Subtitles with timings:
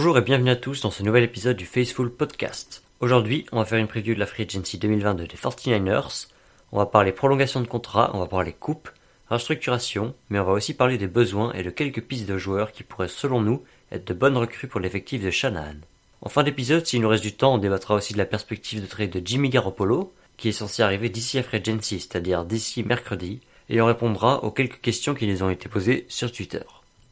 [0.00, 2.82] Bonjour et bienvenue à tous dans ce nouvel épisode du Faceful Podcast.
[3.00, 6.28] Aujourd'hui, on va faire une preview de la Free Agency 2022 des 49ers.
[6.72, 8.88] On va parler prolongation de contrat, on va parler coupe,
[9.28, 12.82] restructuration, mais on va aussi parler des besoins et de quelques pistes de joueurs qui
[12.82, 15.76] pourraient selon nous être de bonnes recrues pour l'effectif de Shanahan.
[16.22, 18.86] En fin d'épisode, s'il nous reste du temps, on débattra aussi de la perspective de
[18.86, 23.40] trade de Jimmy Garoppolo, qui est censé arriver d'ici à Free Agency, c'est-à-dire d'ici mercredi,
[23.68, 26.62] et on répondra aux quelques questions qui nous ont été posées sur Twitter.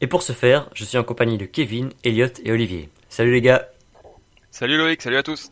[0.01, 2.89] Et pour ce faire, je suis en compagnie de Kevin, Elliot et Olivier.
[3.09, 3.69] Salut les gars
[4.51, 5.51] Salut Loïc, salut à tous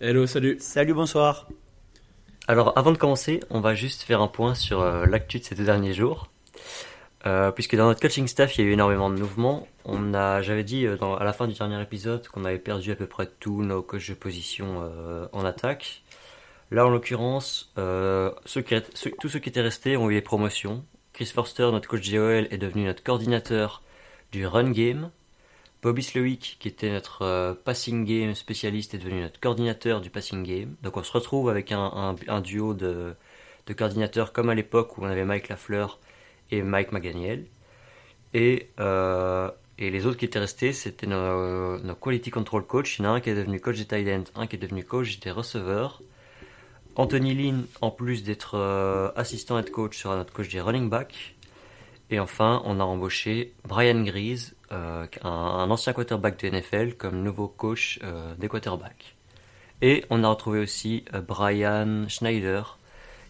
[0.00, 1.48] Hello, salut Salut, bonsoir
[2.46, 5.54] Alors avant de commencer, on va juste faire un point sur euh, l'actu de ces
[5.54, 6.28] deux derniers jours.
[7.24, 9.66] Euh, puisque dans notre coaching staff, il y a eu énormément de mouvements.
[9.84, 12.92] On a, j'avais dit euh, dans, à la fin du dernier épisode qu'on avait perdu
[12.92, 16.02] à peu près tous nos coachs de position euh, en attaque.
[16.70, 20.20] Là, en l'occurrence, euh, ceux qui, ceux- tous ceux qui étaient restés ont eu les
[20.20, 20.84] promotions.
[21.14, 23.82] Chris Forster, notre coach GOL, est devenu notre coordinateur
[24.32, 25.10] du run game.
[25.82, 30.42] Bobby Slowick, qui était notre euh, passing game spécialiste, est devenu notre coordinateur du passing
[30.42, 30.74] game.
[30.82, 33.14] Donc on se retrouve avec un, duo de,
[33.76, 36.00] coordinateurs comme à l'époque où on avait Mike Lafleur
[36.50, 37.44] et Mike McDaniel.
[38.34, 42.98] Et, euh, les autres qui étaient restés, c'était nos, quality control coach.
[42.98, 44.58] Il y en a un qui est devenu coach des tight ends, un qui est
[44.58, 46.02] devenu coach des receveurs.
[46.96, 51.35] Anthony Lynn, en plus d'être euh, assistant head coach, sera notre coach des running back.
[52.10, 57.48] Et enfin, on a embauché Brian Grease, euh, un, ancien quarterback de NFL, comme nouveau
[57.48, 59.16] coach euh, des quarterbacks.
[59.82, 62.78] Et on a retrouvé aussi euh, Brian Schneider,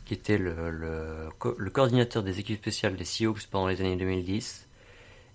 [0.05, 3.97] qui était le, le, co- le coordinateur des équipes spéciales des Seahawks pendant les années
[3.97, 4.69] 2010,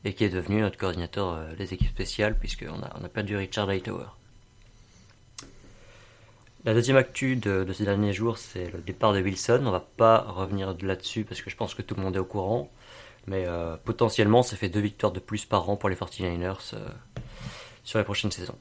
[0.06, 3.70] et qui est devenu notre coordinateur des équipes spéciales, puisqu'on a, on a perdu Richard
[3.70, 4.06] Hightower.
[6.64, 9.64] La deuxième actu de, ces derniers jours, c'est le départ de Wilson.
[9.66, 12.26] On va pas revenir là-dessus parce que je pense que tout le monde est au
[12.26, 12.70] courant.
[13.28, 16.88] Mais euh, potentiellement, ça fait deux victoires de plus par an pour les 49ers euh,
[17.84, 18.58] sur les prochaines saisons.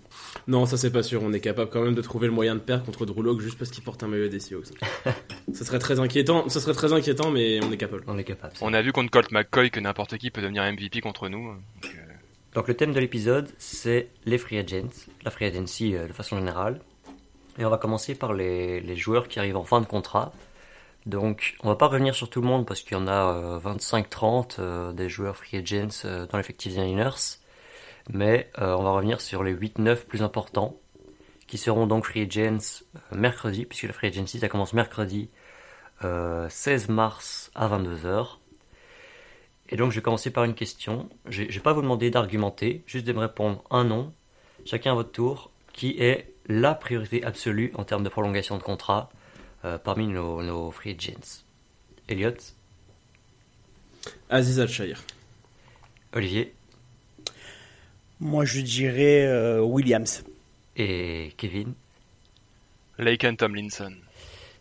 [0.46, 1.22] Non, ça c'est pas sûr.
[1.22, 3.58] On est capable quand même de trouver le moyen de perdre contre Drew Lock juste
[3.58, 4.68] parce qu'il porte un maillot des Seahawks.
[5.52, 6.48] ça serait très inquiétant.
[6.48, 8.04] Ça serait très inquiétant, mais on est capable.
[8.06, 8.54] On est capable.
[8.60, 11.52] On a vu contre Colt McCoy que n'importe qui peut devenir MVP contre nous.
[11.52, 12.12] donc, euh,
[12.54, 14.88] Donc le thème de l'épisode, c'est les free agents,
[15.22, 16.80] la free agency euh, de façon générale.
[17.58, 20.32] Et on va commencer par les, les joueurs qui arrivent en fin de contrat.
[21.06, 23.58] Donc on va pas revenir sur tout le monde parce qu'il y en a euh,
[23.58, 27.38] 25-30 euh, des joueurs free agents euh, dans l'effectif des Niners.
[28.12, 30.76] Mais euh, on va revenir sur les 8-9 plus importants
[31.46, 35.30] qui seront donc free agents euh, mercredi, puisque la free agency ça commence mercredi
[36.04, 38.36] euh, 16 mars à 22h.
[39.70, 41.08] Et donc je vais commencer par une question.
[41.28, 44.12] Je ne vais pas vous demander d'argumenter, juste de me répondre un nom,
[44.64, 49.10] chacun à votre tour, qui est la priorité absolue en termes de prolongation de contrat
[49.64, 51.44] euh, parmi nos, nos free agents.
[52.08, 52.34] Elliot,
[54.28, 55.00] Aziz Al-Shahir.
[56.12, 56.52] Olivier
[58.18, 60.24] Moi, je dirais euh, Williams.
[60.76, 61.74] et Kevin.
[62.98, 63.94] Laken Tomlinson.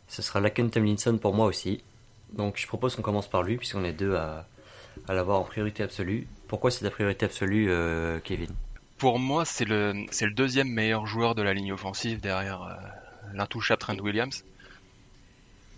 [0.07, 1.81] Ce sera Laken Tomlinson pour moi aussi.
[2.33, 4.47] Donc je propose qu'on commence par lui, puisqu'on est deux à,
[5.07, 6.27] à l'avoir en priorité absolue.
[6.47, 8.49] Pourquoi c'est la priorité absolue, euh, Kevin?
[8.97, 12.73] Pour moi, c'est le, c'est le deuxième meilleur joueur de la ligne offensive derrière euh,
[13.33, 14.43] l'intouchable Trent Williams.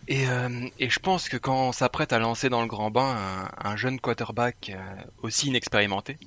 [0.07, 3.15] Et, euh, et je pense que quand on s'apprête à lancer dans le grand bain
[3.61, 6.17] un, un jeune quarterback euh, aussi inexpérimenté,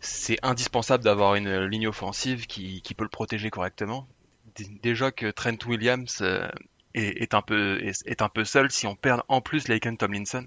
[0.00, 4.06] c'est indispensable d'avoir une ligne offensive qui, peut le protéger correctement.
[4.82, 6.46] Déjà que Trent Williams euh,
[6.94, 10.46] est, un peu, est, un peu seul, si on perd en plus Laken Tomlinson,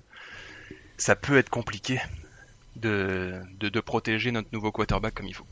[0.98, 2.00] ça peut être compliqué
[2.76, 5.48] de, de, protéger notre nouveau quarterback comme il faut.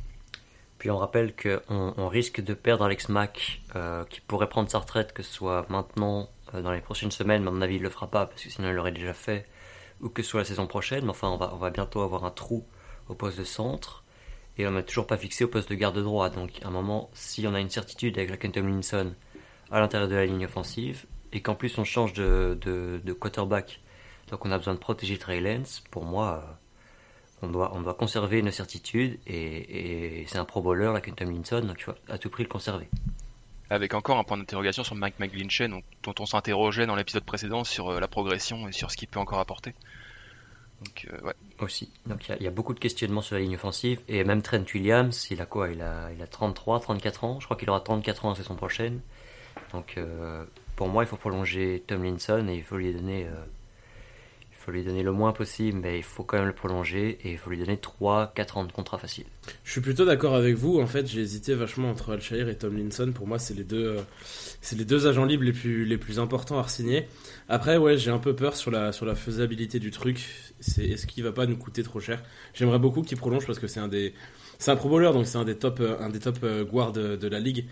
[0.77, 3.62] Puis on rappelle qu'on on risque de perdre Alex Mack,
[4.10, 7.51] qui pourrait prendre sa retraite, que ce soit maintenant, dans les prochaines semaines, mais à
[7.51, 9.47] mon avis il le fera pas, parce que sinon il l'aurait déjà fait,
[10.01, 12.65] ou que ce soit la saison prochaine, mais enfin on va, bientôt avoir un trou
[13.09, 14.03] au poste de centre,
[14.57, 17.09] et on n'a toujours pas fixé au poste de garde droit, donc à un moment,
[17.13, 19.13] si on a une certitude avec la Tomlinson
[19.71, 23.81] à l'intérieur de la ligne offensive, et qu'en plus on change de, quarterback,
[24.30, 26.44] donc on a besoin de protéger Trey Lance, pour moi...
[26.44, 26.53] euh,
[27.41, 29.19] on doit, on doit conserver nos certitudes.
[29.27, 32.89] Et, c'est un pro bowler, la Tomlinson, donc il faut à tout prix le conserver.
[33.69, 37.63] Avec encore un point d'interrogation sur Mike McGlinchey, donc, dont on s'interrogeait dans l'épisode précédent
[37.63, 39.73] sur euh, la progression et sur ce qu'il peut encore apporter.
[40.83, 41.33] Donc, euh, ouais.
[41.59, 41.89] Aussi.
[42.06, 45.27] Donc il y, a- beaucoup de questionnements sur la ligne offensive et même Trent Williams,
[45.31, 45.69] il a quoi?
[45.69, 48.56] Il a, il a 33, 34 ans, je crois qu'il aura 34 ans la saison
[48.56, 49.00] prochaine.
[49.71, 50.44] Donc euh,
[50.75, 53.25] pour moi il faut prolonger Tomlinson et il faut lui donner
[54.65, 57.38] faut lui donner le moins possible mais il faut quand même le prolonger et il
[57.38, 59.25] faut lui donner 3 4 ans de contrat facile.
[59.63, 60.79] Je suis plutôt d'accord avec vous.
[60.79, 63.12] En fait, j'ai hésité vachement entre Al-Shahir et Tomlinson.
[63.13, 64.01] Pour moi, c'est les deux, euh,
[64.75, 67.07] les deux agents libres les plus, les plus importants à signer.
[67.47, 70.25] Après, ouais, j'ai un peu peur sur la, sur la faisabilité du truc.
[70.59, 72.23] Est-ce qu'il va pas nous coûter trop cher?
[72.56, 74.13] J'aimerais beaucoup qu'il prolonge parce que c'est un des,
[74.57, 77.39] c'est un pro bowler, donc c'est un des top, un des top guards de, la
[77.39, 77.65] ligue.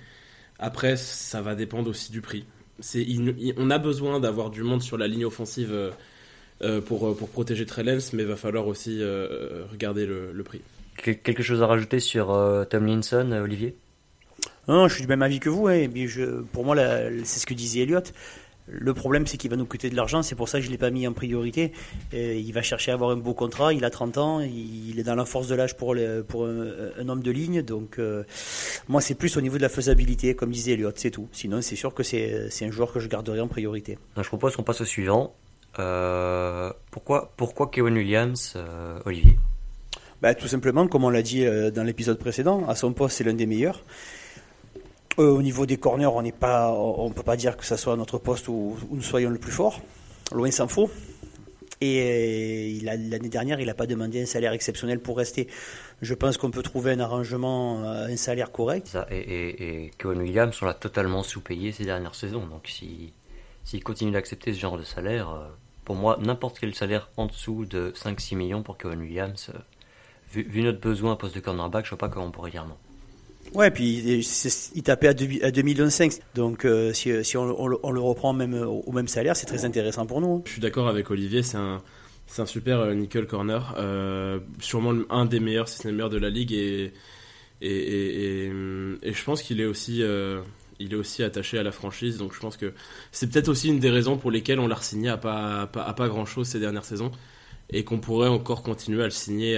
[0.60, 2.46] Après, ça va dépendre aussi du prix.
[3.58, 5.92] On a besoin d'avoir du monde sur la ligne offensive
[6.86, 9.02] pour, pour protéger Trellens, mais il va falloir aussi
[9.72, 10.62] regarder le, le, prix.
[10.98, 12.38] Quelque chose à rajouter sur
[12.70, 13.76] Tomlinson, Olivier?
[14.68, 15.68] Non, je suis du même avis que vous.
[15.68, 16.76] Hein, je, pour moi,
[17.24, 18.04] c'est ce que disait Elliot.
[18.68, 20.22] Le problème, c'est qu'il va nous coûter de l'argent.
[20.24, 21.74] C'est pour ça que je ne l'ai pas mis en priorité.
[22.14, 23.74] il va chercher à avoir un beau contrat.
[23.74, 24.40] Il a 30 ans.
[24.40, 25.96] Il est dans la force de l'âge pour,
[26.28, 27.62] pour un, homme de ligne.
[27.62, 28.24] Donc, euh,
[28.88, 30.92] moi, c'est plus au niveau de la faisabilité, comme disait Elliot.
[30.96, 31.28] C'est tout.
[31.34, 33.98] Sinon, c'est sûr que c'est un joueur que je garderai en priorité.
[34.16, 35.36] je propose qu'on passe au suivant.
[35.80, 39.38] Euh, pourquoi, pourquoi Kevin Williams, euh, Olivier?
[40.22, 43.34] Bah, Tout simplement, comme on l'a dit dans l'épisode précédent, à son poste, c'est l'un
[43.34, 43.82] des meilleurs.
[45.20, 47.96] Euh, au niveau des corners, on n'est pas, on peut pas dire que ce soit
[47.96, 49.82] notre poste où, nous soyons le plus fort.
[50.32, 50.90] Loin s'en faut.
[51.82, 55.48] Et euh, l'année dernière, il n'a pas demandé un salaire exceptionnel pour rester.
[56.02, 58.98] Je pense qu'on peut trouver un arrangement, euh, un salaire correct.
[59.12, 62.48] et, et, Williams, on l'a totalement sous-payé ces dernières saisons.
[62.48, 63.12] Donc s'il
[63.66, 65.52] si, continue d'accepter ce genre de salaire,
[65.86, 69.52] pour moi, n'importe quel salaire en dessous de 5-6 millions pour Kevin Williams,
[70.32, 72.52] vu, vu, notre besoin à poste de cornerback, je ne vois pas comment on pourrait
[72.52, 72.76] dire non.
[73.54, 74.24] Ouais, puis
[74.76, 75.88] il tapait à 2,5 millions.
[76.34, 80.06] Donc euh, si, si on, on, le reprend même au même salaire, c'est très intéressant
[80.06, 80.38] pour nous.
[80.38, 80.42] Hein.
[80.46, 81.82] Je suis d'accord avec Olivier, c'est un,
[82.26, 83.76] c'est un super euh, nickel corner.
[83.78, 86.54] Euh, sûrement un des meilleurs, si ce n'est le meilleur de la ligue.
[86.54, 86.94] Et,
[87.62, 88.52] et, et,
[89.04, 90.02] et je pense qu'il est aussi.
[90.84, 92.74] Il est aussi attaché à la franchise, donc je pense que
[93.12, 96.08] c'est peut-être aussi une des raisons pour lesquelles on l'a signé à pas, à pas,
[96.08, 97.12] grand-chose ces dernières saisons
[97.70, 99.58] et qu'on pourrait encore continuer à le signer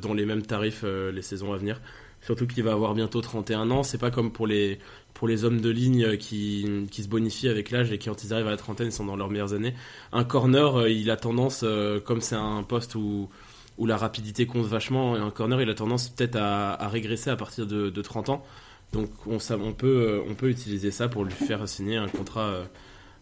[0.00, 1.80] dans les mêmes tarifs les saisons à venir.
[2.20, 3.82] Surtout qu'il va avoir bientôt 31 ans.
[3.82, 4.78] C'est pas comme pour les,
[5.14, 8.32] pour les hommes de ligne qui, qui se bonifient avec l'âge et qui, quand ils
[8.34, 9.74] arrivent à la trentaine, sont dans leurs meilleures années.
[10.12, 13.28] Un corner, euh, il a tendance, euh, comme c'est un poste où,
[13.78, 17.36] où la rapidité compte vachement, un corner, il a tendance peut-être à, à, régresser à
[17.36, 18.44] partir de, de 30 ans.
[18.92, 22.62] Donc on, on, peut, euh, on peut utiliser ça pour lui faire signer un contrat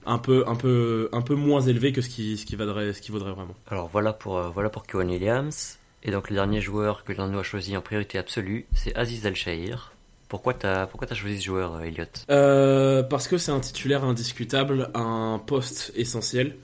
[0.06, 3.00] un peu, un peu, un peu moins élevé que ce qui, ce qui, vaudrait, ce
[3.00, 3.54] qui vaudrait vraiment.
[3.68, 5.78] Alors voilà pour, voilà pour Kevin Williams.
[6.04, 9.94] Et donc le dernier joueur que l'on a choisi en priorité absolue, c'est Aziz Al-Shahir.
[10.28, 14.04] Pourquoi t'as pourquoi as choisi ce joueur, euh, Elliot euh, Parce que c'est un titulaire
[14.04, 16.56] indiscutable, un poste essentiel,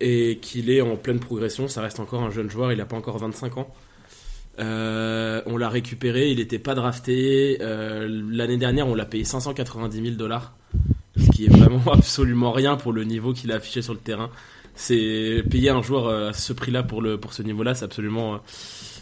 [0.00, 1.68] et qu'il est en pleine progression.
[1.68, 3.74] Ça reste encore un jeune joueur, il n'a pas encore 25 ans.
[4.58, 7.58] Euh, on l'a récupéré, il n'était pas drafté.
[7.60, 10.54] L'année dernière, on l'a payé 590 000 dollars,
[11.16, 14.30] ce qui est vraiment absolument rien pour le niveau qu'il a affiché sur le terrain
[14.74, 18.38] c'est payer un joueur euh, à ce prix-là pour pour ce niveau-là, c'est absolument euh,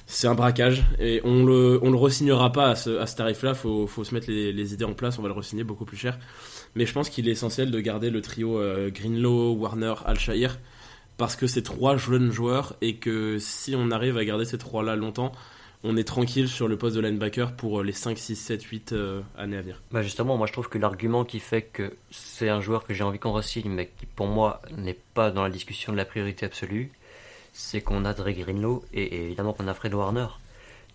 [0.06, 3.54] c'est un braquage et on le on le resignera pas à ce, à ce tarif-là.
[3.54, 5.18] Faut faut se mettre les, idées en place.
[5.18, 6.18] On va le resigner beaucoup plus cher.
[6.74, 10.58] Mais je pense qu'il est essentiel de garder le trio euh, Greenlow, Warner, Al-Shahir
[11.20, 14.96] parce que c'est trois jeunes joueurs et que si on arrive à garder ces trois-là
[14.96, 15.32] longtemps,
[15.84, 18.94] on est tranquille sur le poste de linebacker pour euh, les 5, 6, 7, 8
[19.36, 19.82] années à venir.
[19.90, 23.04] Bah justement, moi je trouve que l'argument qui fait que c'est un joueur que j'ai
[23.04, 26.46] envie qu'on ressigne, mais qui pour moi n'est pas dans la discussion de la priorité
[26.46, 26.90] absolue,
[27.52, 30.28] c'est qu'on a Dre Greenlow et, évidemment qu'on a Fred Warner.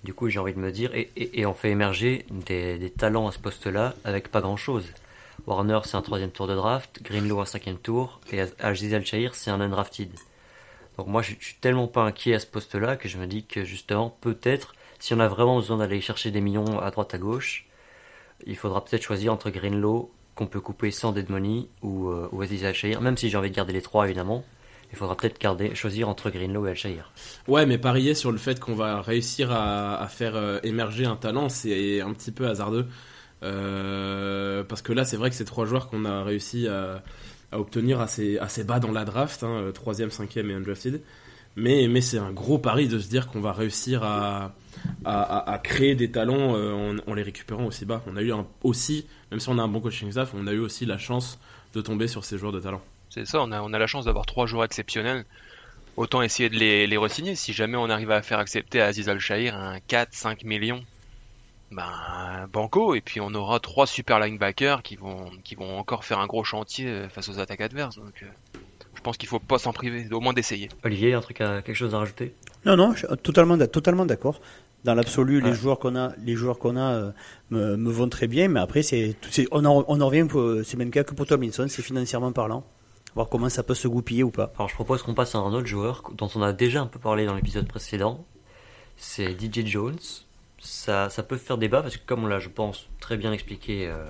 [0.03, 3.27] Du coup, j'ai envie de me dire, et, et, on fait émerger des, des talents
[3.27, 4.85] à ce poste-là avec pas grand-chose.
[5.47, 9.51] Warner, c'est un troisième tour de draft, Greenlow un cinquième tour, et Aziz Al-Shahir, c'est
[9.51, 10.09] un undrafted.
[10.97, 13.63] Donc moi, je, suis tellement pas inquiet à ce poste-là que je me dis que
[13.63, 17.67] justement, peut-être, si on a vraiment besoin d'aller chercher des millions à droite à gauche,
[18.45, 22.41] il faudra peut-être choisir entre Greenlow, qu'on peut couper sans dead money, ou, euh, ou
[22.41, 24.43] Aziz Al-Shahir, même si j'ai envie de garder les trois évidemment.
[24.91, 27.11] Il faudra peut-être garder, choisir entre Greenlow et Al-Shahir.
[27.47, 31.49] Ouais, mais parier sur le fait qu'on va réussir à, faire euh, émerger un talent,
[31.49, 32.87] c'est un petit peu hasardeux.
[33.45, 37.03] Euh, parce que là, c'est vrai que ces trois joueurs qu'on a réussi à,
[37.51, 41.01] obtenir assez, bas dans la draft, hein, 3ème, 5ème et undrafted.
[41.55, 44.51] Mais, mais c'est un gros pari de se dire qu'on va réussir à,
[45.63, 48.03] créer des talents euh, en, les récupérant aussi bas.
[48.07, 48.33] On a eu
[48.63, 51.39] aussi, même si on a un bon coaching staff, on a eu aussi la chance
[51.73, 52.81] de tomber sur ces joueurs de talent.
[53.09, 55.23] C'est ça, on a, on a la chance d'avoir trois joueurs exceptionnels.
[55.95, 57.35] Autant essayer de les, les re-signer.
[57.35, 60.83] Si jamais on arrive à faire accepter à Aziz Al-Shahir un 4-5 millions
[61.75, 66.19] ben, banco, et puis on aura trois super linebackers qui vont, qui vont encore faire
[66.19, 67.97] un gros chantier euh, face aux attaques adverses.
[67.97, 68.59] Donc, euh,
[68.95, 70.69] je pense qu'il faut pas s'en priver, au moins d'essayer.
[70.83, 72.33] Olivier, un truc à, quelque chose à rajouter?
[72.65, 74.39] Non, non, je suis totalement, totalement d'accord.
[74.83, 77.11] Dans l'absolu, les joueurs qu'on a, les joueurs qu'on a euh,
[77.49, 79.15] me, me, vont très bien, mais après, c'est,
[79.51, 80.27] on, en, on en revient,
[80.63, 82.63] c'est même cas que pour Tomlinson, c'est financièrement parlant
[83.15, 84.51] voir comment ça peut se goupiller ou pas.
[84.57, 86.99] Alors je propose qu'on passe à un autre joueur dont on a déjà un peu
[86.99, 88.25] parlé dans l'épisode précédent.
[88.97, 89.97] C'est DJ Jones
[90.59, 93.87] ça, ça peut faire débat parce que comme on l'a, je pense, très bien expliqué
[93.87, 94.05] euh,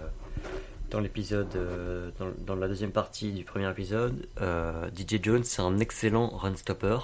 [0.90, 2.12] dans l'épisode, euh,
[2.46, 6.98] dans, la deuxième partie du premier épisode, euh, DJ Jones c'est un excellent run stopper.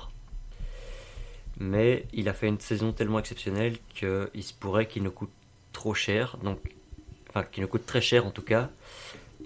[1.59, 5.31] mais il a fait une saison tellement exceptionnelle qu'il se pourrait qu'il nous coûte
[5.73, 6.59] trop cher, donc
[7.29, 8.69] enfin qu'il nous coûte très cher en tout cas,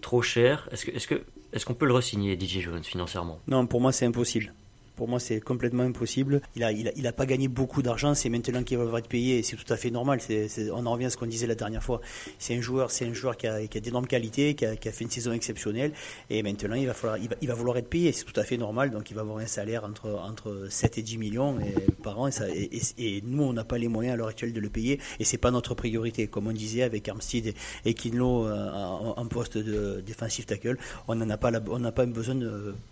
[0.02, 0.68] trop cher.
[0.72, 1.24] Est-ce que est-ce que
[1.54, 3.40] est-ce qu'on peut le resigner DJ Jones financièrement?
[3.48, 4.54] Non, pour moi c'est impossible.
[4.96, 6.42] Pour moi, c'est complètement impossible.
[6.56, 8.14] Il a, il a, il a pas gagné beaucoup d'argent.
[8.16, 9.44] C'est maintenant qu'il va être payé.
[9.44, 10.20] C'est tout à fait normal.
[10.22, 12.02] C'est, c'est- on en revient à ce qu'on disait la dernière fois.
[12.40, 14.88] C'est un joueur, c'est un joueur qui a, qui a d'énormes qualités, qui a, qui
[14.88, 15.92] a fait une saison exceptionnelle.
[16.30, 18.12] Et maintenant, il va falloir, il va, il va vouloir être payé.
[18.12, 18.92] C'est tout à fait normal.
[18.92, 21.58] Donc, il va avoir un salaire entre, entre 7 et 10 millions
[22.04, 22.28] par an.
[22.28, 25.00] Et, ça, et, nous, on n'a pas les moyens à l'heure actuelle de le payer.
[25.20, 26.28] Et c'est pas notre priorité.
[26.28, 27.54] Comme on disait avec Armstead
[27.86, 31.92] et, Kinlo euh, en, poste de défensif tackle, on n'en a pas, la- on n'a
[31.92, 32.36] pas un besoin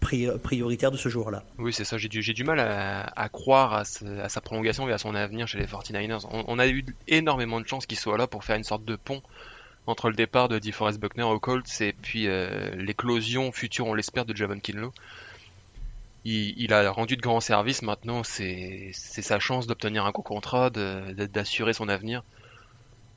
[0.02, 1.44] pri- prioritaire de ce joueur-là.
[1.60, 1.93] Oui, c'est ça.
[1.98, 6.26] J'ai du, mal à, croire à, sa prolongation et à son avenir chez les 49ers.
[6.32, 9.22] On, a eu énormément de chance qu'il soit là pour faire une sorte de pont
[9.86, 14.26] entre le départ de DeForest Buckner au Colts et puis euh, l'éclosion future, on l'espère,
[14.26, 14.94] de Javon Kinlo.
[16.26, 17.82] Il, a rendu de grands services.
[17.82, 22.24] Maintenant, c'est sa chance d'obtenir un gros contrat, d'assurer son avenir.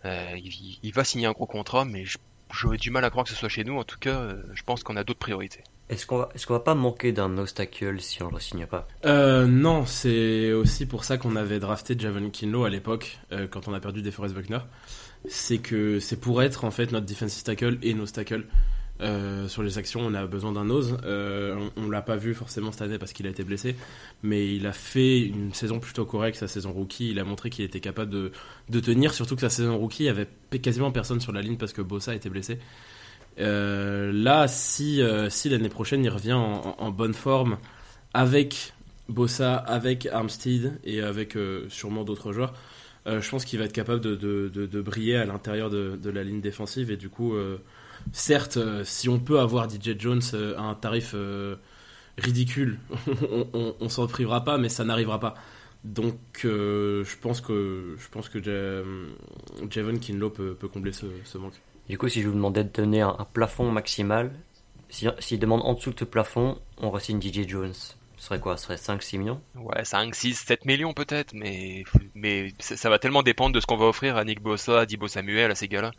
[0.04, 0.36] Euh,
[0.82, 2.04] il, va signer un gros contrat, mais
[2.52, 3.78] j'aurais du mal à croire que ce soit chez nous.
[3.78, 5.62] En tout cas, euh, je pense qu'on a d'autres priorités.
[5.88, 8.66] Est-ce qu'on va est-ce qu'on va pas manquer d'un nose tackle si on le signe
[8.66, 8.88] pas?
[9.04, 13.68] Euh, non, c'est aussi pour ça qu'on avait drafté Javon Kinlo à l'époque, euh, quand
[13.68, 14.58] on a perdu DeForest Buckner.
[15.28, 18.46] C'est que c'est pour être en fait notre defensive tackle et nose tackle.
[19.02, 20.96] Euh, sur les actions, on a besoin d'un nose.
[21.04, 23.76] On, on l'a pas vu forcément cette année parce qu'il a été blessé,
[24.22, 27.10] mais il a fait une saison plutôt correcte, sa saison rookie.
[27.10, 28.32] Il a montré qu'il était capable de,
[28.70, 30.28] de tenir, surtout que sa saison rookie, il y avait
[30.62, 32.58] quasiment personne sur la ligne parce que Bossa était blessé.
[33.38, 37.58] Euh, là, si, euh, si l'année prochaine il revient en, bonne forme
[38.14, 38.72] avec
[39.08, 42.54] Bossa, avec Armstead et avec euh, sûrement d'autres joueurs,
[43.06, 46.90] je pense qu'il va être capable de, briller à l'intérieur de, la ligne défensive.
[46.90, 47.34] Et du coup,
[48.12, 50.22] certes, si on peut avoir DJ Jones
[50.56, 51.14] à un tarif
[52.18, 52.80] ridicule,
[53.30, 55.34] on, on, on s'en privera pas, mais ça n'arrivera pas.
[55.84, 58.82] Donc, je pense que je pense que Ja-
[59.70, 61.62] Javon Kinlo peut, combler ce manque.
[61.88, 64.32] Du coup, si je vous demandais de donner un, plafond maximal,
[64.88, 67.72] si- s'il demande en dessous de ce plafond, on re-signe DJ Jones.
[68.18, 68.56] Ce serait quoi?
[68.56, 69.40] Ce serait 5-6 millions?
[69.54, 73.66] Ouais, 5, 6, 7 millions peut-être, mais, mais ça, ça va tellement dépendre de ce
[73.66, 75.92] qu'on va offrir à Nick Bossa, à Dibo Samuel, à ces gars-là,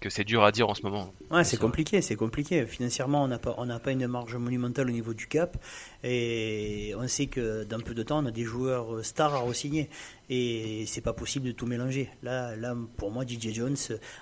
[0.00, 1.12] que c'est dur à dire en ce moment.
[1.30, 2.66] Ouais, c'est compliqué, c'est compliqué.
[2.66, 5.56] Financièrement, on n'a pas, on n'a pas une marge monumentale au niveau du cap,
[6.02, 9.90] et on sait que dans peu de temps, on a des joueurs stars à re-signer,
[10.30, 12.08] et c'est pas possible de tout mélanger.
[12.22, 13.76] Là, là, pour moi, DJ Jones,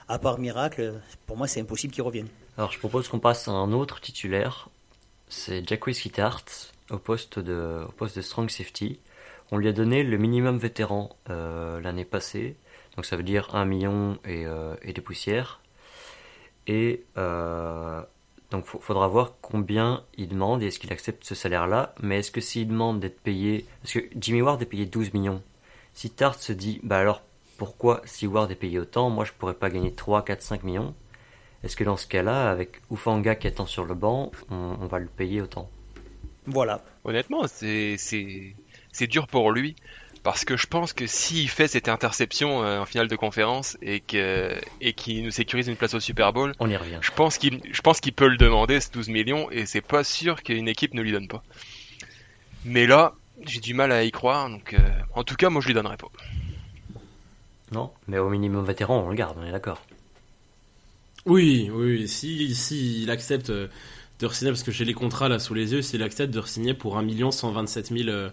[0.08, 2.28] à part miracle, pour moi, c'est impossible qu'il revienne.
[2.56, 4.68] Alors, je propose qu'on passe à un autre titulaire.
[5.28, 6.44] C'est Jack Wiskitart
[6.90, 8.99] au poste de, au poste de strong safety.
[9.52, 12.56] On lui a donné le minimum vétéran euh, l'année passée.
[12.97, 15.61] Donc, ça veut dire 1 million et, euh, et des poussières.
[16.68, 18.00] Et euh,
[18.52, 21.94] donc, il faudra voir combien il demande et est-ce qu'il accepte ce salaire-là.
[22.00, 23.66] Mais est-ce que s'il demande d'être payé.
[23.82, 25.42] Parce que Jimmy Ward est payé 12 millions.
[25.94, 27.22] Si Tart se dit, bah alors
[27.56, 30.94] pourquoi si Ward est payé autant, moi je pourrais pas gagner 3, 4, 5 millions
[31.64, 34.98] est-ce que dans ce cas-là, avec Ufanga qui attend sur le banc, on, on va
[34.98, 35.68] le payer autant?
[36.46, 36.84] Voilà.
[37.04, 38.54] Honnêtement, c'est, c'est,
[38.92, 39.75] c'est dur pour lui,
[40.22, 44.00] parce que je pense que s'il fait cette interception euh, en finale de conférence et
[44.00, 46.98] que, et qu'il nous sécurise une place au Super Bowl, On y revient.
[47.00, 50.04] je pense qu'il, je pense qu'il peut le demander, ce 12 millions, et c'est pas
[50.04, 51.42] sûr qu'une équipe ne lui donne pas.
[52.64, 53.14] Mais là,
[53.46, 54.78] j'ai du mal à y croire, donc, euh,
[55.14, 56.08] en tout cas, moi je lui donnerai pas.
[57.72, 59.82] Non Mais au minimum vétéran, on le garde, on est d'accord.
[61.26, 63.68] Oui, oui, si, si il accepte euh,
[64.20, 66.75] de re-signer, parce que j'ai les contrats là sous les yeux, s'il accepte de re-signer
[66.75, 68.30] pour 1 127 000 euh,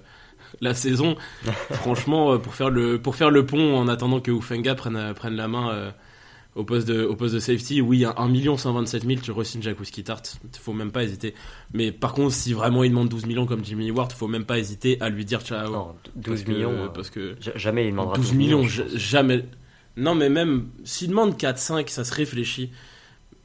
[0.61, 1.15] la saison,
[1.71, 5.13] franchement, euh, pour faire le pour faire le pont en attendant que Ufenga prenne euh,
[5.13, 5.91] prenne la main euh,
[6.55, 10.21] au poste de au poste de safety, oui, 1 127 000, tu re-signes Jack Tart,
[10.59, 11.33] faut même pas hésiter.
[11.73, 14.57] Mais par contre, si vraiment il demande 12 millions comme Jimmy Ward, faut même pas
[14.57, 15.69] hésiter à lui dire ciao.
[15.71, 18.95] Non, 12 Parce que- millions, euh, parce que ja- jamais il demandera 12 millions, pense.
[18.95, 19.43] jamais.
[19.97, 22.69] Non, mais même s'il demande 4-5, ça se réfléchit.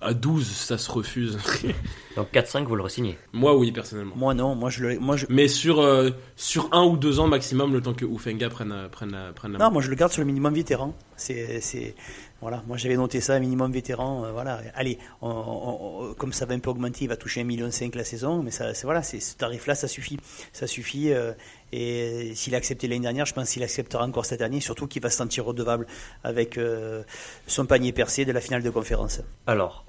[0.02, 1.38] À 12, ça se refuse.
[2.16, 3.18] Donc 4-5, vous le re-signez.
[3.32, 4.16] Moi, oui, personnellement.
[4.16, 4.54] Moi, non.
[4.54, 7.82] Moi, je le, moi, je, Mais sur, euh, sur un ou deux ans maximum, le
[7.82, 9.70] temps que Ufenga prenne, euh, prenne, la, prenne la Non, main.
[9.70, 10.94] moi je le garde sur le minimum vétéran.
[11.16, 11.94] C'est, c'est,
[12.40, 14.24] voilà, moi j'avais noté ça, minimum vétéran.
[14.24, 17.42] euh, voilà, allez, on- on- on- comme ça va un peu augmenter, il va toucher
[17.42, 20.18] 1,5 million la saison, mais ça, c'est voilà, c'est ce tarif-là, ça suffit,
[20.54, 21.12] ça suffit.
[21.12, 21.32] euh,
[21.72, 25.02] et s'il a accepté l'année dernière, je pense qu'il acceptera encore cette année, surtout qu'il
[25.02, 25.86] va se sentir redevable
[26.24, 27.02] avec euh,
[27.46, 29.20] son panier percé de la finale de conférence.
[29.46, 29.84] Alors,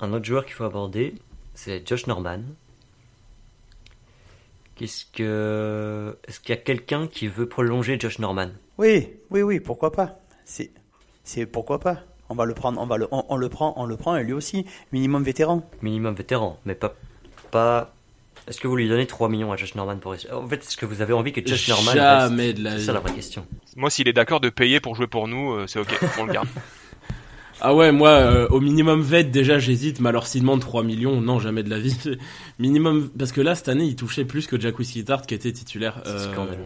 [0.00, 1.14] un autre joueur qu'il faut aborder,
[1.54, 2.40] c'est Josh Norman.
[4.76, 6.16] Qu'est-ce que.
[6.26, 8.48] Est-ce qu'il y a quelqu'un qui veut prolonger Josh Norman?
[8.78, 10.18] Oui, oui, oui, pourquoi pas.
[10.44, 10.70] C'est,
[11.22, 12.00] c'est pourquoi pas.
[12.28, 14.24] On va le prendre, on va le, on, on le prend, on le prend, et
[14.24, 15.68] lui aussi, minimum vétéran.
[15.82, 16.94] Minimum vétéran, mais pas,
[17.50, 17.94] pas
[18.48, 20.86] Est-ce que vous lui donnez 3 millions à Josh Norman pour En fait, est-ce que
[20.86, 23.46] vous avez envie que Josh Norman Jamais reste de la C'est ça la vraie question.
[23.76, 26.32] Moi, s'il est d'accord de payer pour jouer pour nous, euh, c'est ok, on le
[26.32, 26.48] garde.
[27.60, 31.20] Ah ouais, moi, euh, au minimum vet, déjà, j'hésite, mais alors s'il demande 3 millions,
[31.20, 31.96] non, jamais de la vie.
[32.58, 36.02] minimum, parce que là, cette année, il touchait plus que Jack Whiskey-Tart qui était titulaire.
[36.04, 36.56] C'est Euh.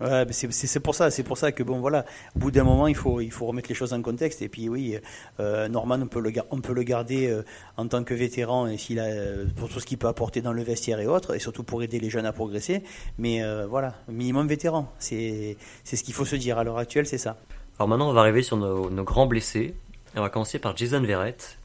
[0.00, 2.04] Ouais, mais c'est pour ça, c'est pour ça que bon voilà,
[2.36, 4.68] au bout d'un moment il faut il faut remettre les choses en contexte et puis
[4.68, 4.96] oui,
[5.40, 7.42] euh, Norman on peut le on peut le garder euh,
[7.76, 10.52] en tant que vétéran et s'il a euh, pour tout ce qu'il peut apporter dans
[10.52, 12.84] le vestiaire et autres et surtout pour aider les jeunes à progresser,
[13.18, 17.06] mais euh, voilà, minimum vétéran, c'est c'est ce qu'il faut se dire à l'heure actuelle,
[17.06, 17.36] c'est ça.
[17.78, 19.74] Alors maintenant, on va arriver sur nos, nos grands blessés.
[20.14, 21.58] Et on va commencer par Jason Verrett.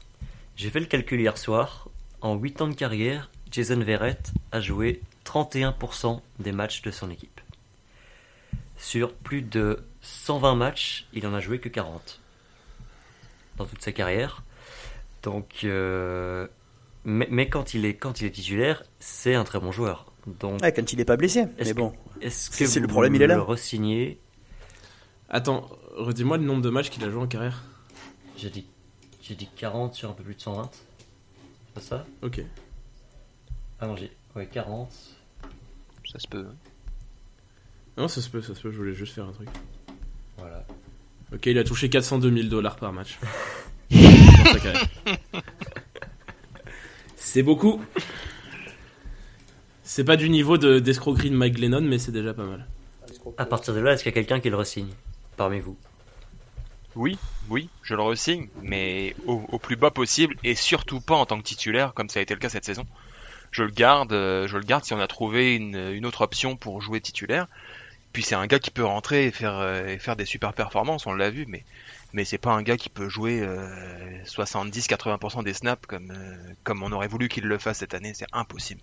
[0.56, 1.88] J'ai fait le calcul hier soir.
[2.20, 7.40] En 8 ans de carrière, Jason Verrett a joué 31% des matchs de son équipe.
[8.76, 12.20] Sur plus de 120 matchs, il en a joué que 40
[13.56, 14.42] dans toute sa carrière.
[15.22, 16.46] Donc, euh,
[17.04, 20.12] mais, mais quand il est quand il est titulaire, c'est un très bon joueur.
[20.26, 22.80] Donc, Ouais, quand il est pas blessé, Est-ce mais que- bon, est-ce c'est- que c'est
[22.80, 23.36] le vous problème, il est là.
[23.36, 24.18] le re-signez?
[25.30, 27.62] Attends, redis-moi le nombre de matchs qu'il a joué en carrière.
[28.36, 28.66] J'ai dit,
[29.22, 30.70] j'ai dit 40 sur un peu plus de 120.
[30.72, 32.06] C'est pas ça?
[32.22, 32.42] Ok.
[33.80, 34.10] Ah non, j'ai.
[34.36, 34.90] Ouais, 40.
[36.10, 36.46] Ça se peut.
[37.96, 39.48] Non, ça se peut, ça se peut, je voulais juste faire un truc.
[40.38, 40.64] Voilà.
[41.32, 43.18] Ok, il a touché 402 000 dollars par match.
[47.16, 47.80] C'est beaucoup.
[49.82, 52.66] C'est pas du niveau de- d'escroquerie de Mike Glennon, mais c'est déjà pas mal.
[53.38, 54.88] À partir de là, est-ce qu'il y a quelqu'un qui le resigne
[55.36, 55.76] Parmi vous?
[56.96, 61.26] Oui, oui, je le resigne, mais au, au plus bas possible et surtout pas en
[61.26, 62.86] tant que titulaire, comme ça a été le cas cette saison.
[63.50, 66.56] Je le garde, euh, je le garde si on a trouvé une, une autre option
[66.56, 67.46] pour jouer titulaire.
[68.14, 71.04] Puis c'est un gars qui peut rentrer et faire, euh, et faire des super performances,
[71.06, 71.64] on l'a vu, mais
[72.12, 76.84] mais c'est pas un gars qui peut jouer euh, 70-80% des snaps comme euh, comme
[76.84, 78.80] on aurait voulu qu'il le fasse cette année, c'est impossible.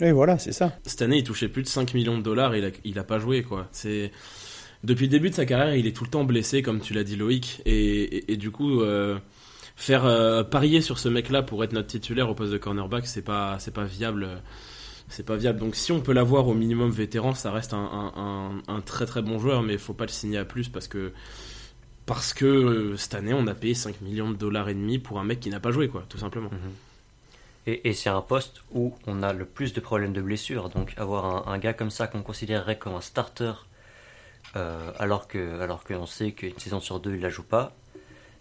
[0.00, 0.72] oui voilà, c'est ça.
[0.86, 3.04] Cette année, il touchait plus de 5 millions de dollars et il a, il a
[3.04, 3.68] pas joué, quoi.
[3.72, 4.10] C'est.
[4.84, 7.04] Depuis le début de sa carrière, il est tout le temps blessé, comme tu l'as
[7.04, 7.62] dit, Loïc.
[7.66, 9.18] Et, du coup, euh,
[9.76, 13.22] faire euh, parier sur ce mec-là pour être notre titulaire au poste de cornerback, c'est
[13.22, 14.24] pas, c'est pas viable.
[14.24, 14.36] euh,
[15.08, 15.58] C'est pas viable.
[15.58, 19.38] Donc, si on peut l'avoir au minimum vétéran, ça reste un, un, très très bon
[19.38, 21.12] joueur, mais il faut pas le signer à plus parce que.
[22.06, 25.24] Parce que cette année, on a payé 5 millions de dollars et demi pour un
[25.24, 26.48] mec qui n'a pas joué, quoi, tout simplement.
[27.66, 30.70] Et, et c'est un poste où on a le plus de problèmes de blessures.
[30.70, 33.52] Donc avoir un gars comme ça qu'on considérerait comme un starter,
[34.56, 37.72] euh, alors que alors qu'on sait qu'une saison sur deux il la joue pas,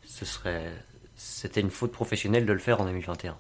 [0.06, 0.72] ce serait
[1.16, 3.38] c'était une faute professionnelle de le faire en 2021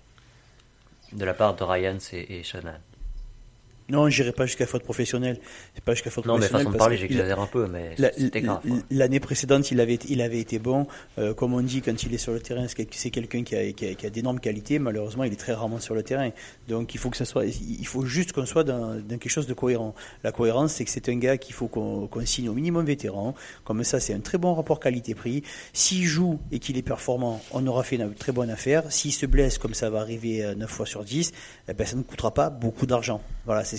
[1.13, 2.79] de la part de Ryans et, Shanahan.
[3.89, 5.39] Non, j'irai pas jusqu'à faute professionnelle.
[5.73, 6.65] C'est pas jusqu'à faute Non, mais professionnelle.
[6.65, 8.59] façon de parler, j'exagère un peu, mais c'était grave.
[8.91, 10.87] L'année précédente, il avait, il avait été bon.
[11.19, 13.55] Euh, comme on dit, quand il est sur le terrain, c'est quel- c'est quelqu'un qui
[13.55, 14.77] a, qui a- qui a d'énormes qualités.
[14.77, 16.31] Malheureusement, il est très rarement sur le terrain.
[16.67, 19.47] Donc, il faut que ça soit, il faut juste qu'on soit dans, dans quelque chose
[19.47, 19.95] de cohérent.
[20.23, 23.35] La cohérence, c'est que c'est un gars qu'il faut qu'on signe au minimum vétéran.
[23.63, 25.43] Comme ça, c'est un très bon rapport qualité-prix.
[25.71, 28.91] S'il joue et qu'il est performant, on aura fait une très bonne affaire.
[28.91, 31.31] S'il se blesse, comme ça va arriver euh, 9 fois sur 10,
[31.69, 33.21] eh ben, ça ne coûtera pas beaucoup d'argent.
[33.45, 33.76] Voilà, c'est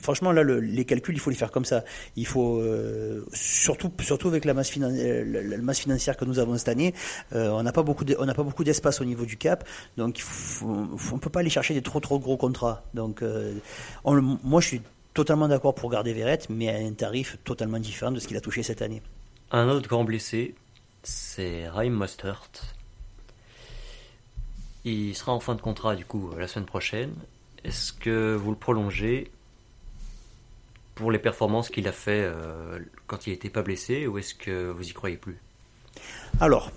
[0.00, 1.84] franchement, là, le- les calculs, il faut les faire comme ça.
[2.16, 6.38] Il faut, euh, surtout, surtout avec la masse, finan- euh, la, masse financière que nous
[6.38, 6.94] avons cette année,
[7.34, 9.66] euh, on n'a pas beaucoup, on n'a pas beaucoup d'espace au niveau du cap,
[9.96, 12.84] donc il faut, on peut pas aller chercher des trop trop gros contrats.
[12.94, 13.22] Donc,
[14.04, 14.82] moi, je suis
[15.14, 18.40] totalement d'accord pour garder Verrett, mais à un tarif totalement différent de ce qu'il a
[18.40, 19.02] touché cette année.
[19.50, 20.54] Un autre grand blessé,
[21.02, 22.48] c'est Raheem Mostert.
[24.84, 27.12] Il sera en fin de contrat du coup la semaine prochaine.
[27.64, 29.30] Est-ce que vous le prolongez
[30.94, 34.70] pour les performances qu'il a fait euh, quand il n'était pas blessé ou est-ce que
[34.70, 35.38] vous y croyez plus?
[36.40, 36.70] Alors,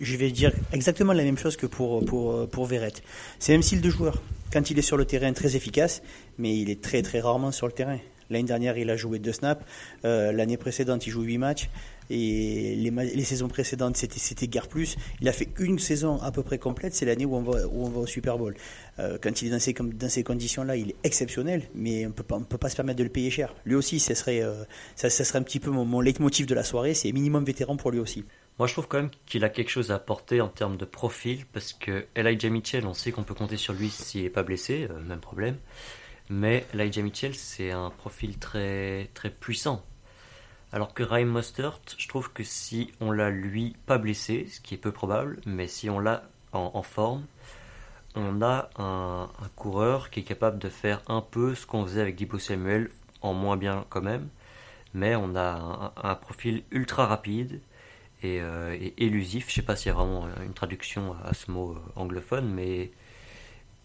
[0.00, 3.02] je vais dire exactement la même chose que pour, pour, pour Verrett.
[3.38, 4.20] C'est même style de joueur.
[4.52, 6.02] Quand il est sur le terrain, très efficace,
[6.38, 7.98] mais il est très très rarement sur le terrain.
[8.30, 9.64] L'année dernière, il a joué deux snaps.
[10.04, 11.68] Euh, L'année précédente, il joue huit matchs.
[12.10, 14.96] Et les, les saisons précédentes, c'était guère plus.
[15.20, 16.94] Il a fait une saison à peu près complète.
[16.94, 18.54] C'est l'année où, on va- où on va au Super Bowl.
[18.98, 22.22] Euh, quand il est dans ces, dans ces conditions-là, il est exceptionnel, mais on peut
[22.22, 23.54] pas, on peut pas se permettre de le payer cher.
[23.64, 24.64] Lui aussi, ce serait, euh,
[24.96, 26.94] ça serait un petit peu mon, mon leitmotiv de la soirée.
[26.94, 28.24] C'est minimum vétéran pour lui aussi.
[28.56, 31.44] Moi je trouve quand même qu'il a quelque chose à apporter en termes de profil
[31.52, 34.86] parce que Elijah Mitchell, on sait qu'on peut compter sur lui s'il n'est pas blessé,
[34.88, 35.56] euh, même problème.
[36.30, 39.84] Mais Elijah Mitchell, c'est un profil très, très puissant.
[40.74, 44.74] Alors que Raheem Mostert, je trouve que si on l'a lui pas blessé, ce qui
[44.74, 47.24] est peu probable, mais si on l'a en, forme,
[48.16, 52.00] on a un, un coureur qui est capable de faire un peu ce qu'on faisait
[52.00, 52.90] avec Debo Samuel,
[53.22, 54.26] en moins bien quand même.
[54.94, 57.60] Mais on a un, un profil ultra rapide
[58.24, 59.50] et, euh, élusif.
[59.50, 62.90] Je sais pas s'il y a vraiment une traduction à ce mot euh, anglophone, mais,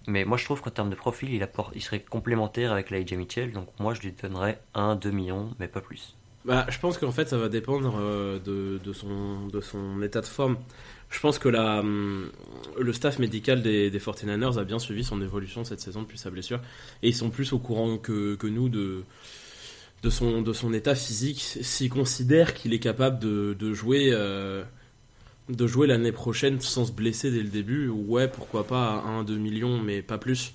[0.07, 3.13] Mais moi, je trouve qu'en termes de profil, il, apporte, il serait complémentaire avec l'AJ
[3.13, 3.51] Mitchell.
[3.51, 6.15] Donc, moi, je lui donnerais 1-2 millions, mais pas plus.
[6.45, 10.21] Bah, je pense qu'en fait, ça va dépendre euh, de, de, son, de son état
[10.21, 10.57] de forme.
[11.09, 12.31] Je pense que la, hum,
[12.79, 16.29] le staff médical des, des 49ers a bien suivi son évolution cette saison depuis sa
[16.29, 16.61] blessure.
[17.03, 19.03] Et ils sont plus au courant que, que nous de,
[20.03, 21.41] de, son, de son état physique.
[21.61, 24.63] S'ils considèrent qu'il est capable de, de jouer, euh,
[25.59, 29.79] jouer l'année prochaine sans se blesser dès le début, ouais, pourquoi pas à 1-2 millions,
[29.81, 30.53] mais pas plus.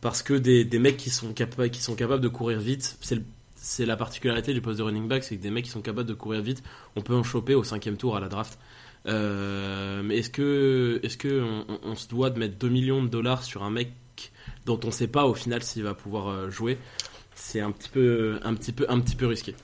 [0.00, 3.16] Parce que des, des mecs qui sont, capa qui sont capables de courir vite, c'est
[3.16, 3.22] le
[3.62, 6.08] c'est la particularité du poste de running back, c'est que des mecs qui sont capables
[6.08, 6.62] de courir vite,
[6.96, 8.58] on peut en choper au cinquième tour à la draft.
[9.06, 13.08] Euh, mais est-ce que, est-ce que on, on, se doit de mettre 2 millions de
[13.08, 13.92] dollars sur un mec
[14.64, 16.78] dont on ne sait pas au final s'il va pouvoir euh, jouer?
[17.34, 19.54] C'est un petit peu, un petit peu, un petit peu risqué.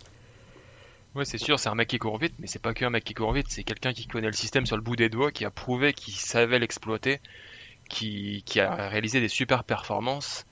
[1.15, 3.15] Ouais, c'est sûr, c'est un mec qui court vite, mais c'est pas qu'un mec qui
[3.15, 5.51] court vite, c'est quelqu'un qui connaît le système sur le bout des doigts, qui a
[5.51, 7.21] prouvé qu'il savait l'exploiter,
[7.89, 10.45] qui, qui a réalisé des super performances.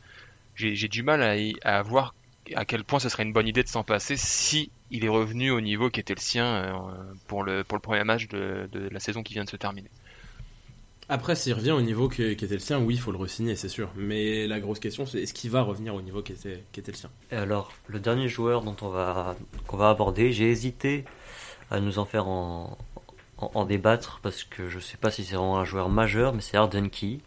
[0.55, 1.35] J'ai du mal à,
[1.69, 2.15] à voir
[2.55, 5.51] à quel point ce serait une bonne idée de s'en passer si il est revenu
[5.51, 6.73] au niveau qui était le sien euh,
[7.27, 9.91] pour le, pour le premier match de, de la saison qui vient de se terminer.
[11.09, 13.69] Après, s'il revient au niveau qui, était le sien, oui, il faut le re-signer, c'est
[13.69, 13.91] sûr.
[13.95, 16.93] Mais la grosse question, c'est est-ce qu'il va revenir au niveau qui était, qui était
[16.93, 17.11] le sien?
[17.31, 21.05] Et alors, le dernier joueur dont on va, qu'on va aborder, j'ai hésité
[21.71, 22.79] à nous en faire en,
[23.37, 26.41] en, en, débattre parce que je sais pas si c'est vraiment un joueur majeur, mais
[26.41, 27.19] c'est Arden Key.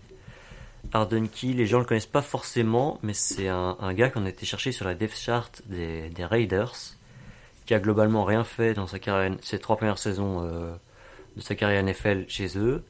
[0.93, 4.45] Arden Key, les gens le connaissent pas forcément, mais c'est un, gars qu'on a été
[4.45, 6.95] chercher sur la dev chart des, Raiders,
[7.65, 10.73] qui a globalement rien fait dans sa carrière, ses trois premières saisons euh,
[11.35, 12.83] de sa carrière NFL chez eux,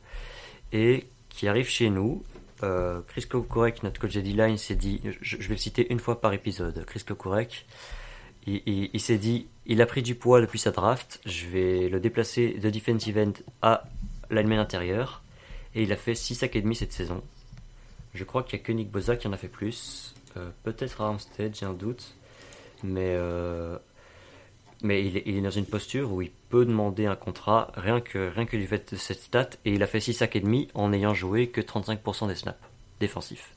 [0.71, 2.23] et qui arrive chez nous.
[2.63, 6.21] Euh, Chris Kokurek, notre coach de line s'est dit, je, vais le citer une fois
[6.21, 7.65] par épisode, Chris Kokurek,
[8.45, 11.89] il, il, il s'est dit, il a pris du poids depuis sa draft, je vais
[11.89, 13.83] le déplacer de defensive end à
[14.29, 15.23] l'allemagne intérieur,
[15.75, 17.21] et il a fait 6 sacs et demi cette saison.
[18.17, 20.15] Je crois qu'il n'y a que Nick Boza qui en a fait plus.
[20.37, 22.15] Euh, Peut-être Armstead, j'ai un doute.
[22.83, 23.77] Mais, euh,
[24.81, 28.47] mais il, est, dans une posture où il peut demander un contrat rien que, rien
[28.47, 29.49] que du fait de cette stat.
[29.65, 32.59] Et il a fait 6 sacs et demi en n'ayant joué que 35% des snaps
[32.99, 33.53] défensifs.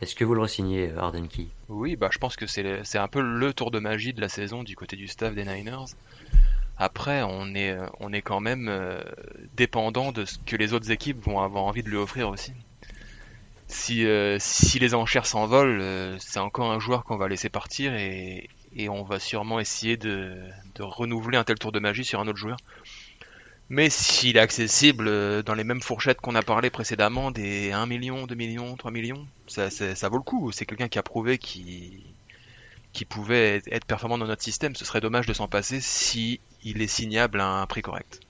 [0.00, 1.46] Est-ce que vous le re-signez, Arden Key?
[1.68, 4.64] Oui, bah, je pense que c'est un peu le tour de magie de la saison
[4.64, 5.94] du côté du staff des Niners.
[6.78, 9.00] Après, on est, on est quand même euh,
[9.54, 12.52] dépendant de ce que les autres équipes vont avoir envie de lui offrir aussi
[13.72, 17.94] si, euh, si les enchères s'envolent, euh, c'est encore un joueur qu'on va laisser partir
[17.94, 18.48] et,
[18.88, 20.36] on va sûrement essayer de,
[20.78, 22.56] renouveler un tel tour de magie sur un autre joueur.
[23.68, 27.86] Mais s'il est accessible euh, dans les mêmes fourchettes qu'on a parlé précédemment, des 1
[27.86, 30.52] million, 2 millions, 3 millions, ça vaut le coup.
[30.52, 32.02] C'est quelqu'un qui a prouvé qu'il
[32.92, 34.76] qui pouvait être performant dans notre système.
[34.76, 38.20] Ce serait dommage de s'en passer si il est signable à un prix correct.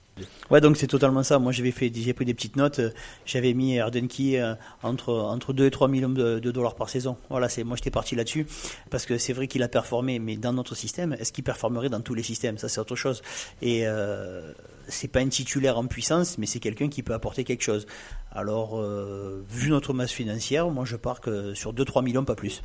[0.49, 1.39] Ouais, donc c'est totalement ça.
[1.39, 2.81] Moi, j'avais fait, j'ai pris des petites notes.
[3.25, 4.37] J'avais mis Ardenki
[4.83, 7.17] entre entre 2 et 3 millions de, de dollars par saison.
[7.29, 8.45] Voilà, c'est moi j'étais parti là-dessus
[8.89, 12.01] parce que c'est vrai qu'il a performé, mais dans notre système, est-ce qu'il performerait dans
[12.01, 12.57] tous les systèmes?
[12.57, 13.21] Ça, c'est autre chose.
[13.61, 14.53] Et euh,
[14.87, 17.87] c'est pas un titulaire en puissance, mais c'est quelqu'un qui peut apporter quelque chose.
[18.31, 22.61] Alors, euh, vu notre masse financière, moi je pars que sur 2-3 millions, pas plus.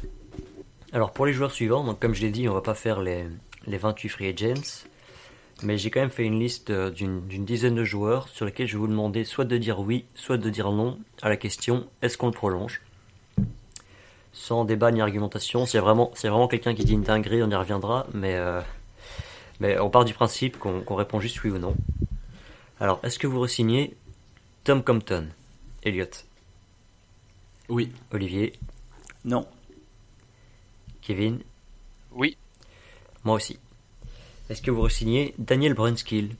[0.92, 3.26] Alors pour les joueurs suivants, donc comme je l'ai dit, on va pas faire les
[3.66, 4.86] les 28 free agents.
[5.62, 8.78] Mais j'ai quand même fait une liste d'une dizaine de joueurs sur lesquels je vais
[8.78, 12.26] vous demander soit de dire oui, soit de dire non à la question est-ce qu'on
[12.26, 12.80] le prolonge?
[14.32, 15.66] Sans débat ni argumentation.
[15.66, 18.06] S'il y a vraiment, c'est vraiment quelqu'un qui dit une dinguerie, on y reviendra.
[18.14, 18.60] Mais, euh,
[19.58, 21.74] mais on part du principe qu'on qu répond juste oui ou non.
[22.78, 23.96] Alors, est-ce que vous resignez
[24.62, 25.26] Tom Compton
[25.82, 26.06] Elliot
[27.68, 27.90] Oui.
[28.12, 28.52] Olivier?
[29.24, 29.44] Non.
[31.02, 31.40] Kevin?
[32.12, 32.36] Oui.
[33.24, 33.58] Moi aussi.
[34.50, 36.34] Est-ce que vous re-signez Daniel Brunskill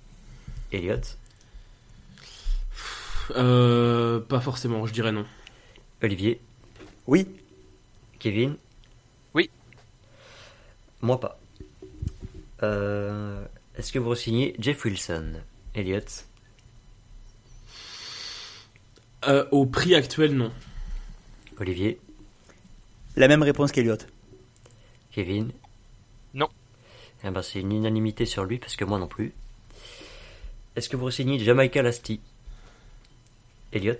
[0.73, 1.01] Elliot
[3.37, 5.27] euh, Pas forcément, je dirais non.
[6.03, 6.41] Olivier
[7.07, 7.29] Oui.
[8.19, 8.57] Kevin
[9.35, 9.51] Oui.
[11.03, 11.39] Moi pas.
[12.63, 13.45] Euh,
[13.77, 15.35] Est-ce que vous re-signez Jeff Wilson
[15.75, 16.01] Elliot
[19.27, 20.51] euh, Au prix actuel, non.
[21.59, 22.01] Olivier
[23.17, 24.07] La même réponse qu'Eliott.
[25.11, 25.53] Kevin.
[27.25, 29.33] Eh ben, c'est une unanimité sur lui parce que moi non plus.
[30.77, 32.21] Est-ce que vous re-signez Jamaica Lasty
[33.73, 33.95] Elliot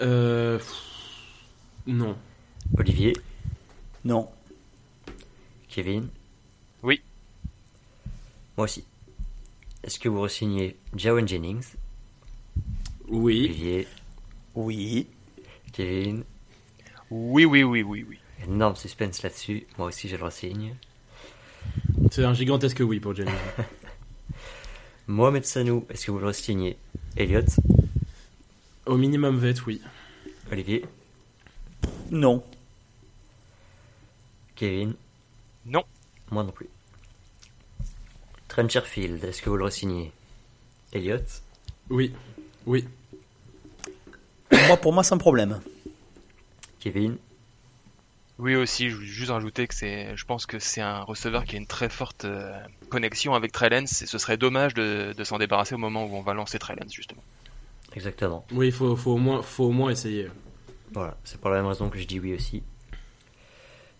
[0.00, 0.58] euh,
[1.86, 2.16] Non.
[2.76, 3.14] Olivier?
[4.04, 4.28] Non.
[5.68, 6.08] Kevin?
[6.82, 7.02] Oui.
[8.56, 8.84] Moi aussi.
[9.82, 11.74] Est-ce que vous re-signez Jawan Jennings?
[13.08, 13.46] Oui.
[13.46, 13.88] Olivier?
[14.54, 15.08] Oui.
[15.72, 16.24] Kevin?
[17.10, 18.18] Oui, oui, oui, oui, oui.
[18.44, 19.66] Énorme suspense là-dessus.
[19.78, 20.76] Moi aussi, je le re-signe.
[22.10, 23.32] C'est un gigantesque oui pour Jennings.
[25.06, 26.76] Mohamed Sanou, est-ce que vous le re-signez
[27.16, 27.42] Elliot
[28.86, 29.80] Au minimum vet, oui.
[30.50, 30.84] Olivier
[32.10, 32.42] Non.
[34.56, 34.94] Kevin
[35.66, 35.84] Non.
[36.32, 36.68] Moi non plus.
[38.48, 40.10] Trent Sherfield, est-ce que vous le re-signez
[40.92, 41.18] Elliot
[41.90, 42.12] Oui,
[42.66, 42.84] oui.
[44.66, 45.60] moi, pour moi, sans problème.
[46.80, 47.16] Kevin
[48.40, 51.56] Oui aussi, je voulais juste rajouter que c'est, je pense que c'est un receveur qui
[51.56, 55.24] a une très forte euh, connexion avec Trey Lance et ce serait dommage de, de
[55.24, 57.22] s'en débarrasser au moment où on va lancer Trey Lance justement.
[57.94, 58.46] Exactement.
[58.52, 60.28] Oui, il faut, faut, au moins, faut au moins essayer.
[60.92, 62.62] Voilà, c'est pour la même raison que je dis oui aussi.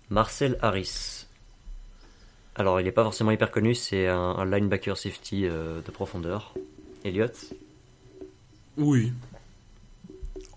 [0.08, 1.26] Marcel Harris.
[2.54, 6.54] Alors, il n'est pas forcément hyper connu, c'est un, un linebacker safety euh, de profondeur.
[7.04, 7.26] Elliot
[8.78, 9.12] Oui.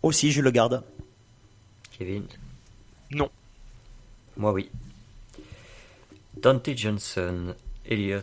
[0.01, 0.83] Aussi, je le garde.
[1.97, 2.25] Kevin
[3.11, 3.29] Non.
[4.37, 4.69] Moi oui.
[6.37, 7.55] Dante Johnson.
[7.85, 8.21] Elliot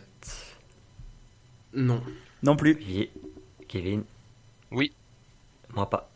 [1.73, 2.03] Non.
[2.43, 2.73] Non plus.
[2.75, 3.11] Olivier
[3.67, 4.03] Kevin
[4.71, 4.91] Oui.
[5.73, 6.09] Moi pas.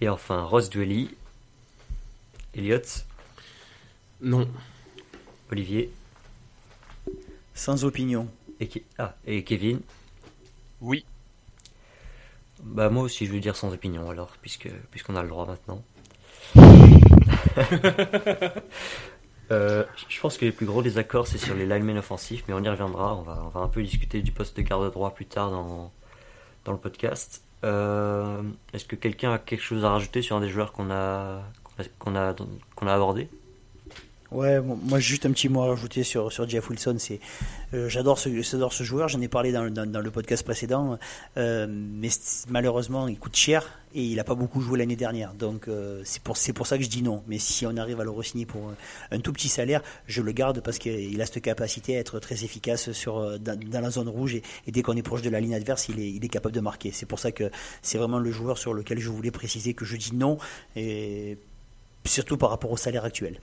[0.00, 1.10] Et enfin, Ross Dwelly.
[2.54, 2.80] Elliot
[4.20, 4.48] Non.
[5.50, 5.90] Olivier
[7.54, 8.28] Sans opinion.
[8.60, 9.80] et, Ke- ah, et Kevin
[10.80, 11.04] Oui.
[12.62, 15.82] Bah moi aussi je veux dire sans opinion alors, puisque puisqu'on a le droit maintenant.
[19.52, 22.62] Euh, je pense que les plus gros désaccords c'est sur les linemen offensifs, mais on
[22.62, 23.16] y reviendra.
[23.16, 25.92] On va, un peu discuter du poste de garde droit plus tard dans,
[26.68, 27.42] le podcast.
[27.64, 31.42] Euh, Est-ce que quelqu'un a quelque chose à rajouter sur un des joueurs qu'on a
[31.98, 33.28] qu'on a a abordé?
[34.32, 36.96] Ouais, bon, moi juste un petit mot à rajouter sur, Jeff Wilson.
[36.98, 37.18] C'est,
[37.74, 39.08] euh, j'adore ce, j'adore ce joueur.
[39.08, 40.98] J'en ai parlé dans, le- podcast précédent,
[41.36, 42.08] euh, mais
[42.48, 45.34] malheureusement il coûte cher et il a pas beaucoup joué l'année dernière.
[45.34, 47.24] Donc euh, c'est pour c'est pour ça que je dis non.
[47.26, 48.72] Mais si on arrive à le re-signer pour
[49.10, 52.44] un, tout petit salaire, je le garde parce qu'il a cette capacité à être très
[52.44, 55.40] efficace sur dans, dans la zone rouge et, et dès qu'on est proche de la
[55.40, 56.92] ligne adverse, il est, il est capable de marquer.
[56.92, 57.50] C'est pour ça que
[57.82, 60.38] c'est vraiment le joueur sur lequel je voulais préciser que je dis non
[60.76, 61.36] et
[62.04, 63.40] surtout par rapport au salaire actuel.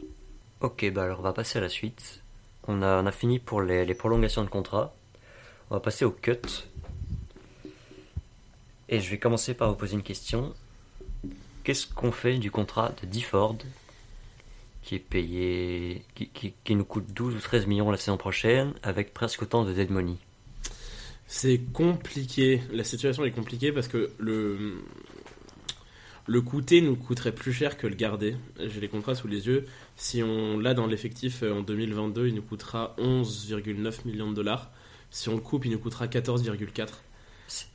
[0.60, 2.24] Ok, bah alors on va passer à la suite.
[2.68, 4.96] On a, on a fini pour les, les prolongations de contrat.
[5.70, 6.66] On va passer au cut.
[8.90, 10.54] Et je vais commencer par vous poser une question.
[11.64, 13.58] Qu'est-ce qu'on fait du contrat de Difford
[14.82, 18.74] qui est payé, qui, qui, qui nous coûte 12 ou 13 millions la saison prochaine
[18.82, 20.16] avec presque autant de dead money?
[21.28, 22.64] C'est compliqué.
[22.72, 24.84] La situation est compliquée parce que le
[26.28, 28.36] le coûter nous coûterait plus cher que le garder.
[28.60, 29.66] J'ai les contrats sous les yeux.
[29.96, 34.72] Si on l'a dans l'effectif euh, en 2022, il nous coûtera 11,9 millions de dollars.
[35.10, 36.90] Si on le coupe, il nous coûtera 14,4.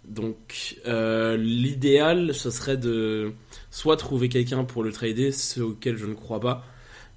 [0.04, 3.32] Donc euh, l'idéal, ce serait de
[3.70, 6.62] soit trouver quelqu'un pour le trader, ce auquel je ne crois pas,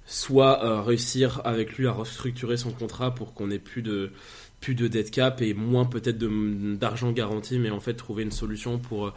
[0.06, 4.10] soit euh, réussir avec lui à restructurer son contrat pour qu'on ait plus de
[4.60, 8.32] plus de dead cap et moins peut-être de- d'argent garanti, mais en fait trouver une
[8.32, 9.12] solution pour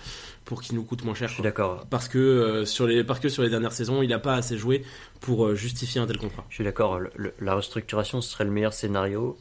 [0.46, 1.28] pour qu'il nous coûte moins cher.
[1.30, 1.86] Je suis d'accord.
[1.90, 4.58] Parce que euh, sur les parce que sur les dernières saisons, il n'a pas assez
[4.58, 4.84] joué
[5.22, 6.46] pour euh, justifier un tel contrat.
[6.50, 7.00] Je suis d'accord.
[7.40, 9.38] La restructuration serait le meilleur scénario.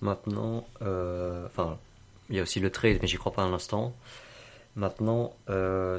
[0.00, 1.78] Maintenant, euh, enfin,
[2.30, 3.94] il y a aussi le trade, mais j'y crois pas à l'instant.
[4.76, 5.36] Maintenant,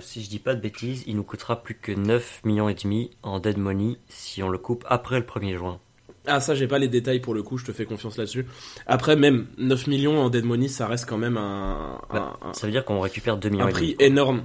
[0.01, 3.12] si je dis pas de bêtises, il nous coûtera plus que 9 millions et demi
[3.23, 5.79] en dead money si on le coupe après le 1er juin.
[6.27, 8.45] Ah ça j'ai pas les détails pour le coup, je te fais confiance là-dessus.
[8.88, 12.53] Après même 9 millions en dead money, ça reste quand même un, Bah, un- un-
[12.53, 14.43] Ça veut dire qu'on récupère 2 millions un prix énorme.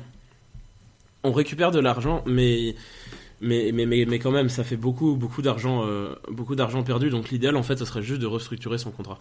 [1.22, 2.74] On récupère de l'argent, mais,
[3.42, 7.10] mais, mais, mais, mais quand même, ça fait beaucoup, beaucoup d'argent, euh, beaucoup d'argent perdu.
[7.10, 9.20] Donc l'idéal, en fait, ce serait juste de restructurer son contrat.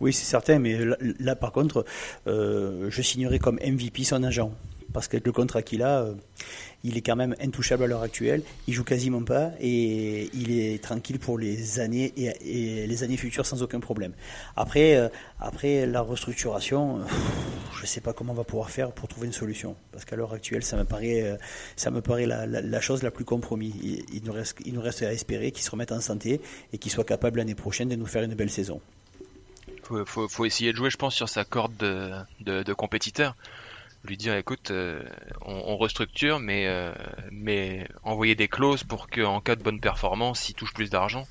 [0.00, 1.84] Oui, c'est certain, mais là, là, par contre,
[2.26, 4.52] euh, je signerai comme MVP son agent.
[4.92, 6.14] Parce que le contrat qu'il a, euh,
[6.84, 8.42] il est quand même intouchable à l'heure actuelle.
[8.66, 13.46] Il joue quasiment pas et il est tranquille pour les années et, les années futures
[13.46, 14.12] sans aucun problème.
[14.56, 15.08] Après, euh,
[15.40, 17.04] après la restructuration, euh,
[17.80, 19.76] je sais pas comment on va pouvoir faire pour trouver une solution.
[19.92, 21.38] Parce qu'à l'heure actuelle, ça me paraît,
[21.76, 23.74] ça me paraît la, chose la plus compromise.
[23.82, 26.40] Il, nous reste, il nous reste à espérer qu'il se remette en santé
[26.72, 28.80] et qu'il soit capable l'année prochaine de nous faire une belle saison.
[30.04, 33.36] Faut, faut, essayer de jouer, je pense, sur sa corde de, de, de compétiteur.
[34.04, 35.00] Lui dire, écoute, euh,
[35.42, 36.92] on, restructure, mais, euh,
[37.30, 41.26] mais envoyer des clauses pour qu'en cas de bonne performance, il touche plus d'argent.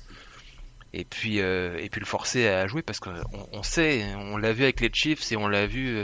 [0.94, 3.14] Et puis, euh, et puis le forcer à jouer parce qu'on
[3.52, 5.98] on sait, on l'a vu avec les Chiefs et on l'a vu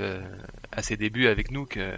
[0.72, 1.96] à ses débuts avec nous que,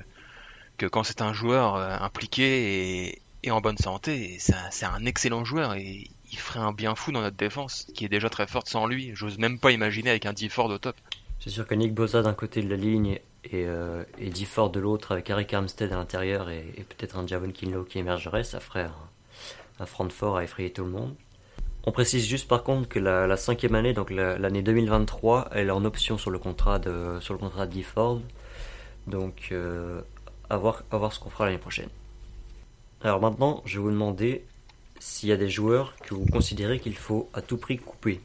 [0.76, 6.11] que quand c'est un joueur impliqué et, en bonne santé, c'est un, excellent joueur et
[6.30, 9.12] il ferait un bien fou dans notre défense qui est déjà très forte sans lui.
[9.14, 10.96] J'ose même pas imaginer avec un D-Ford au top.
[11.40, 14.81] C'est sûr que Nick Bosa d'un côté de la ligne et, euh, et Difford de
[14.81, 18.83] l'autre avec Eric Armstead à l'intérieur et, peut-être un Javon Kinlow qui émergerait, ça ferait
[18.85, 18.94] un,
[19.81, 21.14] un front de fort à effrayer tout le monde.
[21.85, 25.68] On précise juste par contre que la, la cinquième année, donc la- l'année 2023, elle
[25.68, 28.20] est en option sur le contrat de sur le contrat Difford.
[29.07, 30.03] Donc euh,
[30.50, 31.88] à, à voir ce qu'on fera l'année prochaine.
[33.03, 34.44] Alors maintenant, je vais vous demander
[34.98, 38.20] s'il y a des joueurs que vous considérez qu'il faut à tout prix couper.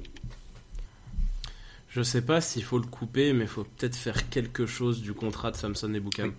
[1.95, 5.13] Je sais pas s'il faut le couper, mais il faut peut-être faire quelque chose du
[5.13, 6.27] contrat de Samson et Boukam.
[6.27, 6.33] Oui.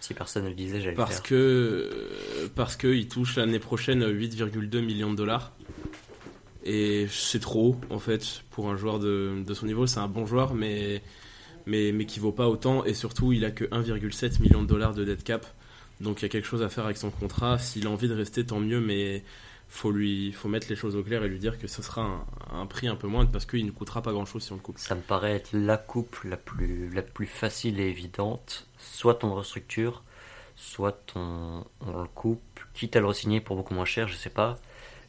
[0.00, 1.22] Si personne ne le disait, j'allais le Parce faire.
[1.22, 5.52] que euh, parce que il touche l'année prochaine 8,2 millions de dollars.
[6.64, 9.86] Et c'est trop en fait pour un joueur de, de son niveau.
[9.86, 11.00] C'est un bon joueur, mais
[11.66, 12.84] mais mais qui vaut pas autant.
[12.84, 15.46] Et surtout, il a que 1,7 million de dollars de dead cap.
[16.00, 17.58] Donc il y a quelque chose à faire avec son contrat.
[17.58, 18.80] S'il a envie de rester, tant mieux.
[18.80, 19.22] Mais
[19.68, 22.66] faut lui faut mettre les choses au clair et lui dire que ce sera un,
[22.66, 24.78] prix un peu moindre parce qu'il ne coûtera pas grand chose si on le coupe.
[24.78, 28.66] Ça me paraît être la coupe la plus, facile et évidente.
[28.78, 30.02] Soit on le restructure,
[30.56, 34.30] soit on, on le coupe, quitte à le re-signer pour beaucoup moins cher, je sais
[34.30, 34.58] pas.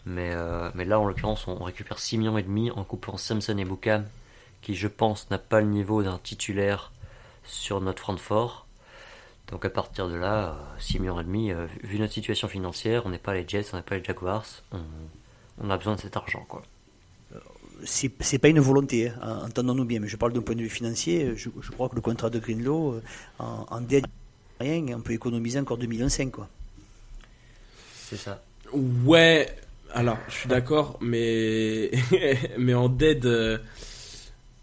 [0.05, 3.65] Mais, euh, là, en l'occurrence, on récupère 6 millions et demi en coupant Samson et
[3.65, 4.05] Boukam,
[4.61, 6.91] qui je pense n'a pas le niveau d'un titulaire
[7.43, 8.65] sur notre front fort.
[9.51, 13.03] Donc à partir de là, euh, 6 millions et demi, euh, vu notre situation financière,
[13.05, 14.79] on n'est pas les Jets, on n'est pas les Jaguars, on,
[15.61, 16.61] on a besoin de cet argent quoi.
[17.83, 20.69] c'est c'est pas une volonté, hein, entendons-nous bien, mais je parle d'un point de vue
[20.69, 21.33] financier.
[21.35, 23.01] Je, je crois que le contrat de Greenlow, euh,
[23.39, 24.05] en, en dead,
[24.59, 26.31] rien, on peut économiser encore 2,5 millions.
[26.31, 26.47] Quoi.
[28.09, 28.43] C'est ça.
[28.73, 29.49] Ouais,
[29.93, 31.91] alors je suis d'accord, mais
[32.57, 33.57] mais en dead, euh,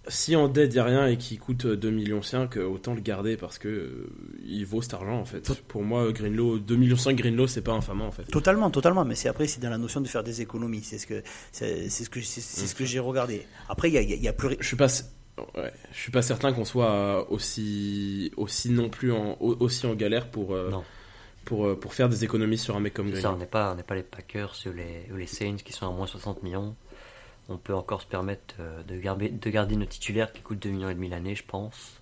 [0.08, 3.36] si en dead y a rien et qu'il coûte 2 millions 5, autant le garder
[3.36, 4.08] parce que euh,
[4.46, 5.50] il vaut cet argent en fait.
[5.68, 8.24] Pour moi, Greenlow, 2 millions 5 Greenlow, c'est pas infamant en fait.
[8.24, 9.04] Totalement, totalement.
[9.04, 10.82] Mais c'est après, c'est dans la notion de faire des économies.
[10.82, 13.46] C'est ce que, c'est ce que, c'est ce que j'ai regardé.
[13.68, 14.56] Après, il y a, y a- y a plus.
[14.60, 14.86] Je suis pas,
[15.56, 19.94] ouais, je suis pas certain qu'on soit aussi aussi non plus en au- aussi en
[19.94, 20.84] galère pour euh, Non.
[21.44, 23.36] pour euh, pour faire des économies sur un mec comme C'est ça, Greenlow.
[23.36, 25.86] on n'est pas, on n'est pas les Packers ou les, ou les Saints qui sont
[25.86, 26.74] à moins 60 millions.
[27.48, 30.70] On peut encore se permettre euh, de garder, de garder nos titulaires qui coûtent 2
[30.70, 32.00] millions et demi l'année, je pense.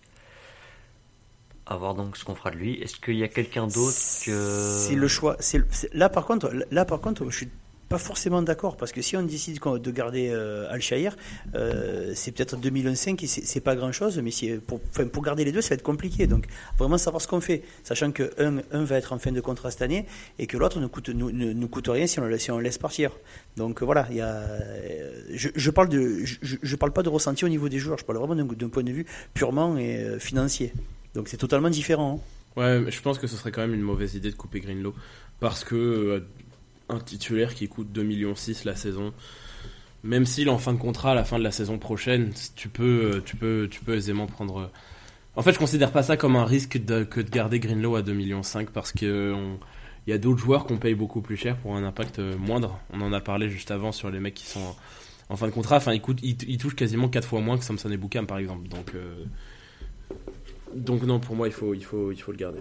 [1.66, 2.80] À voir donc ce qu'on fera de lui.
[2.80, 4.78] Est-ce qu'il y a quelqu'un d'autre que.
[4.80, 5.36] C'est le choix.
[5.92, 7.48] Là par contre, là par contre, je suis
[7.88, 11.16] pas forcément d'accord parce que si on décide de garder euh, Al-Shahir,
[11.54, 14.80] euh, c'est peut-être 2 millions 5 et c'est c'est pas grand chose, mais si, pour,
[14.90, 16.26] enfin, pour garder les deux, ça va être compliqué.
[16.26, 16.46] Donc
[16.78, 19.82] vraiment savoir ce qu'on fait, sachant que un, va être en fin de contrat cette
[19.82, 20.06] année
[20.38, 23.10] et que l'autre ne coûte nous, coûte rien si on le laisse partir.
[23.56, 27.44] Donc voilà, il y a, euh, je, je parle de, je, parle pas de ressenti
[27.44, 30.72] au niveau des joueurs, je parle vraiment d'un point de vue purement et, euh, financier.
[31.14, 32.20] Donc c'est totalement différent.
[32.20, 32.60] hein.
[32.60, 34.94] Ouais, je pense que ce serait quand même une mauvaise idée de couper Greenlow
[35.40, 36.22] parce que
[36.88, 39.12] un titulaire qui coûte 2 millions 6 la saison,
[40.02, 42.68] même s'il est en fin de contrat à la fin de la saison prochaine, tu
[42.68, 44.66] peux tu peux tu peux aisément prendre euh,
[45.36, 48.02] En fait, je considère pas ça comme un risque de- que de garder Greenlow à
[48.02, 49.34] 2 millions 5 parce que
[50.06, 52.78] il y a d'autres joueurs qu'on paye beaucoup plus cher pour un impact euh, moindre.
[52.92, 54.76] On en a parlé juste avant sur les mecs qui sont en,
[55.30, 55.76] en fin de contrat.
[55.78, 58.36] Enfin, ils, coûtent- ils- ils touchent quasiment 4 fois moins que Samson et Boukam par
[58.38, 58.68] exemple.
[58.68, 59.24] Donc euh,
[60.74, 62.60] donc non, pour moi, il faut il faut il faut le garder.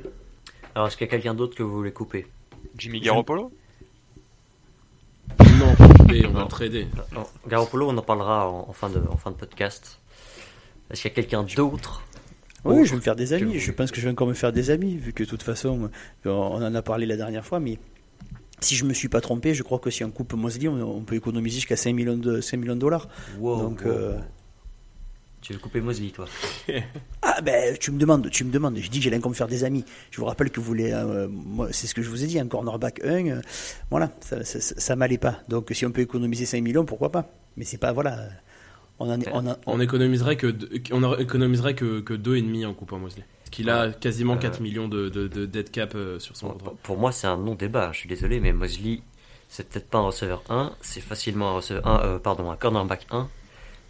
[0.75, 2.25] Alors, est-ce qu'il y a quelqu'un d'autre que vous voulez couper?
[2.77, 3.51] Jimmy Garoppolo?
[5.59, 6.87] Non, couper, on va le trader.
[7.47, 9.99] Garoppolo, on en parlera en, en fin, de, en fin de podcast.
[10.89, 12.03] Est-ce qu'il y a quelqu'un d'autre
[12.65, 13.59] Oui, je vais me faire des amis.
[13.59, 15.89] Je pense que je vais encore me faire des amis, vu que de toute façon,
[16.25, 17.79] on en a parlé la dernière fois, mais
[18.59, 21.01] si je me suis pas trompé, je crois que si on coupe Mosley, on, on
[21.01, 23.07] peut économiser jusqu'à 5 millions de, 5 millions de dollars.
[23.39, 23.91] Wow, Donc, wow.
[23.91, 24.19] euh,
[25.43, 26.25] Tu veux couper Mosley, toi
[27.21, 28.77] Ah ben, tu me demandes, tu me demandes.
[28.77, 29.83] Je dis que j'ai encore me faire des amis.
[30.09, 32.39] Je vous rappelle que vous voulez, euh, moi, c'est ce que je vous ai dit,
[32.39, 33.41] un cornerback 1, euh,
[33.91, 35.39] voilà, ça, ça, ça, ça m'allait pas.
[35.49, 37.27] Donc si on peut économiser 5 millions, pourquoi pas?
[37.57, 38.29] Mais c'est pas, voilà,
[38.99, 40.55] on en est, on a- On économiserait que
[40.91, 43.25] on en économiserait que, que deux et demi en coupant Mosley.
[43.43, 46.47] Parce qu'il a quasiment Euh, 4 millions de, de, de dead cap euh, sur son
[46.47, 46.73] Pour, contrat.
[46.83, 47.89] pour moi, c'est un non-débat.
[47.91, 49.01] Je suis désolé, mais Mosley,
[49.49, 53.07] c'est peut-être pas un receveur 1, c'est facilement un receveur 1, euh, pardon, un cornerback
[53.11, 53.27] 1,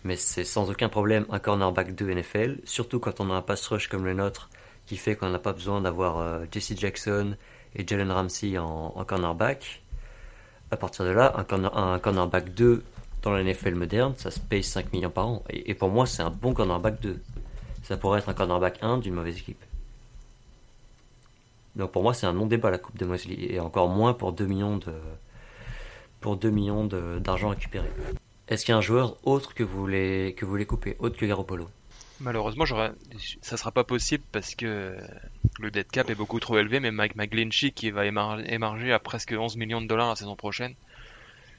[0.04, 3.68] mais c'est sans aucun problème un cornerback 2 NFL, surtout quand on a un pass
[3.68, 4.50] rush comme le nôtre
[4.86, 7.36] qui fait qu'on n'a pas besoin d'avoir euh, Jesse Jackson
[7.76, 9.82] et Jalen Ramsey en, cornerback.
[10.72, 12.84] À partir de là, un, corner- cornerback 2
[13.22, 15.44] dans la NFL moderne, ça se paye 5 millions par an.
[15.50, 17.22] Et, pour moi, c'est un bon cornerback 2.
[17.84, 19.64] Ça pourrait être un cornerback 1 d'une mauvaise équipe.
[21.76, 23.36] Donc pour moi, c'est un non-débat la coupe de Mosley.
[23.40, 24.94] Et encore moins pour 2 millions de
[26.22, 27.90] pour 2 millions d'argent récupéré.
[28.48, 31.18] Est-ce qu'il y a un joueur autre que vous voulez que vous voulez couper, autre
[31.18, 31.70] que Garoppolo?
[32.20, 32.66] Malheureusement,
[33.42, 34.96] ça sera pas possible parce que
[35.60, 39.00] le dead cap est beaucoup trop élevé, mais Mike McGlinchey qui va émar- émarger à
[39.00, 40.76] presque 11 millions de dollars la saison prochaine,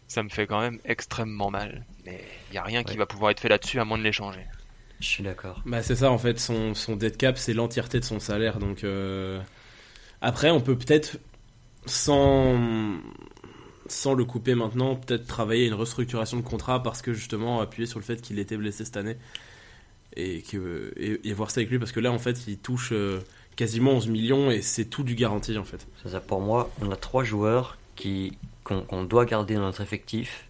[0.09, 1.85] ça me fait quand même extrêmement mal.
[2.07, 4.45] Mais il y a rien qui va pouvoir être fait là-dessus à moins de l'échanger.
[5.01, 5.61] Je suis d'accord.
[5.67, 8.59] Bah c'est ça en fait, son, son dead cap c'est l'entièreté de son salaire.
[8.59, 9.41] Donc euh,
[10.21, 11.19] après on peut peut-être
[11.87, 12.57] sans
[13.87, 17.99] sans le couper maintenant, peut-être travailler une restructuration de contrat parce que justement appuyer sur
[17.99, 19.17] le fait qu'il était blessé cette année
[20.17, 20.43] et
[21.35, 23.21] voir ça avec lui parce que là en fait il touche euh,
[23.57, 25.87] quasiment 11 millions et c'est tout du garanti en fait.
[26.05, 30.49] Ça, pour moi, on a trois joueurs qui qu'on doit garder dans notre effectif,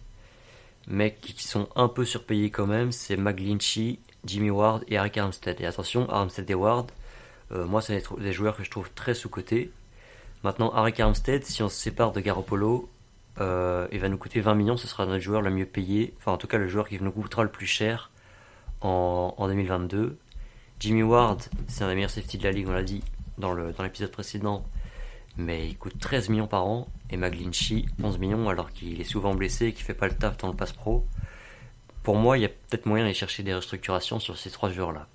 [0.87, 5.59] mais qui sont un peu surpayés quand même, c'est McGlinchey, Jimmy Ward et Eric Armstead.
[5.59, 6.89] Et attention, Armstead et Ward,
[7.51, 9.69] euh, moi, c'est des, joueurs que je trouve très sous-cotés.
[10.45, 12.89] Maintenant, Eric Armstead, si on se sépare de Garoppolo,
[13.39, 16.31] euh, il va nous coûter 20 millions, ce sera notre joueur le mieux payé, enfin
[16.31, 18.11] en tout cas le joueur qui nous coûtera le plus cher
[18.81, 20.17] en, en 2022.
[20.79, 23.03] Jimmy Ward, c'est un des meilleurs safety de la ligue, on l'a dit
[23.37, 24.65] dans l'épisode dans précédent,
[25.37, 26.87] mais il coûte 13 millions par an.
[27.11, 30.37] Et McGlinchey, 11 millions, alors qu'il est souvent blessé et qu'il fait pas le taf
[30.37, 31.05] dans le pass pro.
[32.03, 35.07] Pour moi, il y a peut-être moyen d'aller chercher des restructurations sur ces trois joueurs-là.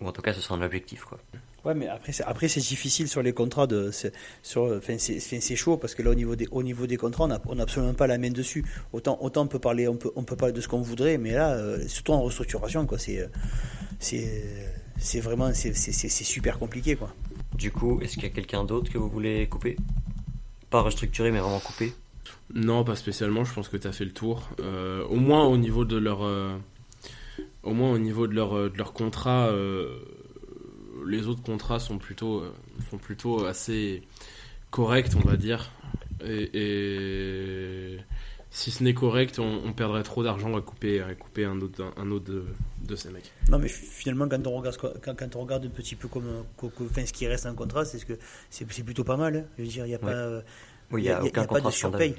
[0.00, 1.04] Ou en tout cas, ce sera un objectif.
[1.04, 1.18] Quoi.
[1.64, 3.66] Ouais, mais après, c'est, après, c'est difficile sur les contrats.
[3.66, 4.12] De, c'est,
[4.42, 7.24] sur, enfin, c'est, c'est chaud parce que là, au niveau des, au niveau des contrats,
[7.46, 8.64] on n'a absolument pas la main dessus.
[8.92, 11.32] Autant, autant on, peut parler, on, peut, on peut parler de ce qu'on voudrait, mais
[11.32, 13.28] là, euh, surtout en restructuration, quoi, c'est,
[13.98, 14.42] c'est,
[14.98, 16.96] c'est vraiment c'est, c'est, c'est super compliqué.
[16.96, 17.14] Quoi.
[17.54, 19.76] Du coup, est-ce qu'il y a quelqu'un d'autre que vous voulez couper?
[20.70, 21.92] Pas restructurer, mais vraiment couper
[22.52, 23.44] Non, pas spécialement.
[23.44, 24.50] Je pense que tu as fait le tour.
[24.60, 26.56] Euh, au moins au niveau de leur, euh,
[27.62, 29.98] au moins au niveau de leur, de leur contrat, euh,
[31.06, 32.44] les autres contrats sont plutôt,
[32.90, 34.02] sont plutôt assez
[34.70, 35.70] corrects, on va dire.
[36.22, 37.98] et
[38.54, 42.10] si ce n'est correct, on, perdrait trop d'argent à couper, à couper un autre, un,
[42.12, 42.30] autre
[42.82, 43.32] de, ces mecs.
[43.48, 47.26] Non, mais finalement, quand on regarde, quand, on regarde un petit peu comme, ce qui
[47.26, 48.16] reste en contrat, c'est ce que
[48.50, 49.36] c'est plutôt pas mal.
[49.36, 49.44] Hein.
[49.58, 50.40] Je veux dire, il n'y a pas,
[50.92, 52.14] oui, y a, pas de surpaye.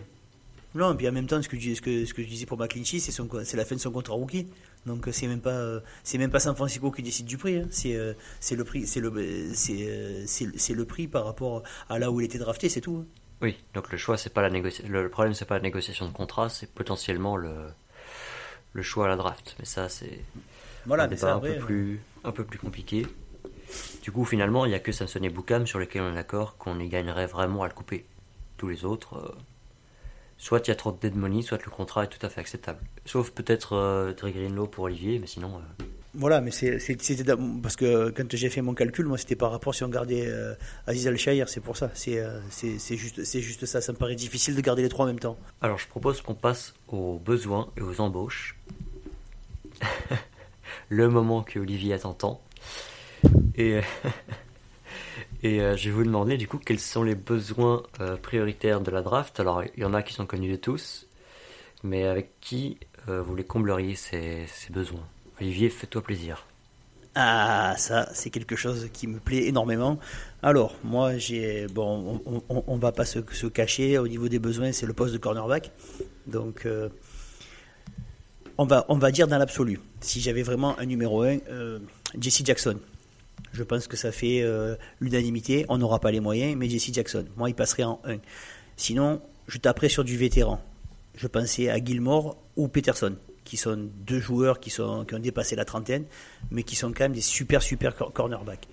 [0.75, 2.57] Non, et puis en même temps, ce que, ce que, ce que je disais pour
[2.57, 4.47] McClinchy, c'est, c'est la fin de son contrat rookie.
[4.85, 7.57] Donc c'est même pas, c'est même pas San Francisco qui décide du prix.
[7.57, 7.67] Hein.
[7.71, 7.97] C'est,
[8.39, 12.25] c'est le prix, c'est le, c'est, c'est, le prix par rapport à là où il
[12.25, 13.03] était drafté, c'est tout.
[13.03, 13.05] Hein.
[13.41, 14.91] Oui, donc le choix, c'est pas la négociation.
[14.91, 17.53] Le problème, c'est pas la négociation de contrat, c'est potentiellement le,
[18.73, 19.55] le choix à la draft.
[19.59, 20.19] Mais ça, c'est
[20.85, 23.07] voilà, mais un, peu plus, un peu plus compliqué.
[24.03, 26.57] Du coup, finalement, il n'y a que Samson et Boukam sur lesquels on est d'accord
[26.57, 28.05] qu'on y gagnerait vraiment à le couper.
[28.57, 29.35] Tous les autres, euh,
[30.37, 32.41] soit il y a trop de dead money, soit le contrat est tout à fait
[32.41, 32.79] acceptable.
[33.05, 35.57] Sauf peut-être euh, Greenlow pour Olivier, mais sinon.
[35.57, 35.83] Euh,
[36.17, 39.83] voilà, mais c'était parce que quand j'ai fait mon calcul, moi c'était par rapport si
[39.83, 40.53] on gardait euh,
[40.87, 41.91] Aziz al c'est pour ça.
[42.07, 43.81] Euh, c'est juste, juste ça.
[43.81, 45.37] Ça me paraît difficile de garder les trois en même temps.
[45.61, 48.57] Alors je propose qu'on passe aux besoins et aux embauches.
[50.89, 52.41] le moment que Olivier attend tant.
[53.55, 53.81] Et,
[55.45, 57.83] et euh, je vais vous demander du coup quels sont les besoins
[58.21, 59.39] prioritaires de la draft.
[59.39, 61.07] Alors il y en a qui sont connus de tous,
[61.83, 62.77] mais avec qui
[63.07, 65.07] vous les combleriez ces besoins?
[65.39, 66.45] Olivier, fais-toi plaisir.
[67.17, 69.99] Ah, ça, c'est quelque chose qui me plaît énormément.
[70.43, 71.65] Alors, moi, j'ai.
[71.67, 73.97] Bon, on, ne va pas se, cacher.
[73.97, 75.71] Au niveau des besoins, c'est le poste de cornerback.
[76.27, 76.89] Donc, euh,
[78.57, 79.79] on, va, on va dire dans l'absolu.
[80.01, 81.79] Si j'avais vraiment un numéro 1, euh,
[82.19, 82.79] Jesse Jackson.
[83.55, 85.65] Je pense que ça fait euh, l'unanimité.
[85.69, 87.25] On n'aura pas les moyens, mais Jesse Jackson.
[87.37, 88.17] Moi, il passerait en 1.
[88.75, 90.59] Sinon, je taperais sur du vétéran.
[91.15, 96.05] Je pensais à Gilmore ou Peterson qui sont deux joueurs qui, ont dépassé la trentaine,
[96.49, 98.67] mais qui sont quand même des super, super cornerbacks.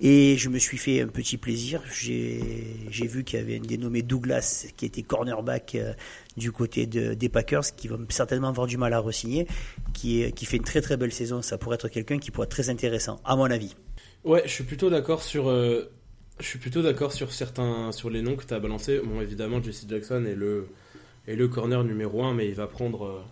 [0.00, 1.82] Et je me suis fait un petit plaisir.
[1.92, 5.92] J'ai vu qu'il y avait un dénommé Douglas qui était cornerback euh,
[6.38, 9.46] du côté de, des Packers, qui va certainement avoir du mal à re-signer,
[9.92, 11.42] qui, qui fait une très très belle saison.
[11.42, 13.76] Ça pourrait être quelqu'un qui pourrait être très intéressant, à mon avis.
[14.24, 15.50] Ouais, je suis plutôt d'accord sur.
[15.50, 15.90] Euh,
[16.40, 18.98] je suis plutôt d'accord sur certains sur les noms que tu as balancés.
[19.04, 20.66] Bon, évidemment, Jesse Jackson est le,
[21.28, 23.04] est le corner numéro 1, mais il va prendre.
[23.04, 23.22] Euh,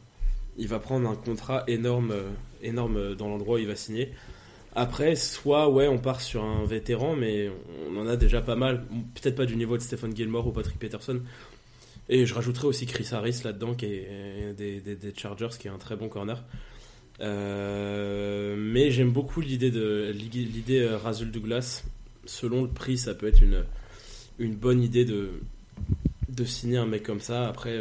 [0.59, 2.29] il va prendre un contrat énorme, euh,
[2.63, 4.13] énorme dans l'endroit où il va signer.
[4.75, 7.51] Après, soit ouais, on part sur un vétéran, mais
[7.91, 8.85] on en a déjà pas mal.
[9.15, 11.23] Peut-être pas du niveau de Stephen Gilmore ou Patrick Peterson.
[12.11, 15.79] Et je rajouterais aussi Chris Harris là-dedans, qui est des, des, Chargers, qui est un
[15.79, 16.43] très bon corner.
[17.23, 21.85] Euh, mais j'aime beaucoup l'idée de l'idée euh, Razul Douglas.
[22.25, 23.65] Selon le prix, ça peut être une,
[24.39, 25.31] une bonne idée de,
[26.29, 27.49] de signer un mec comme ça.
[27.49, 27.79] Après,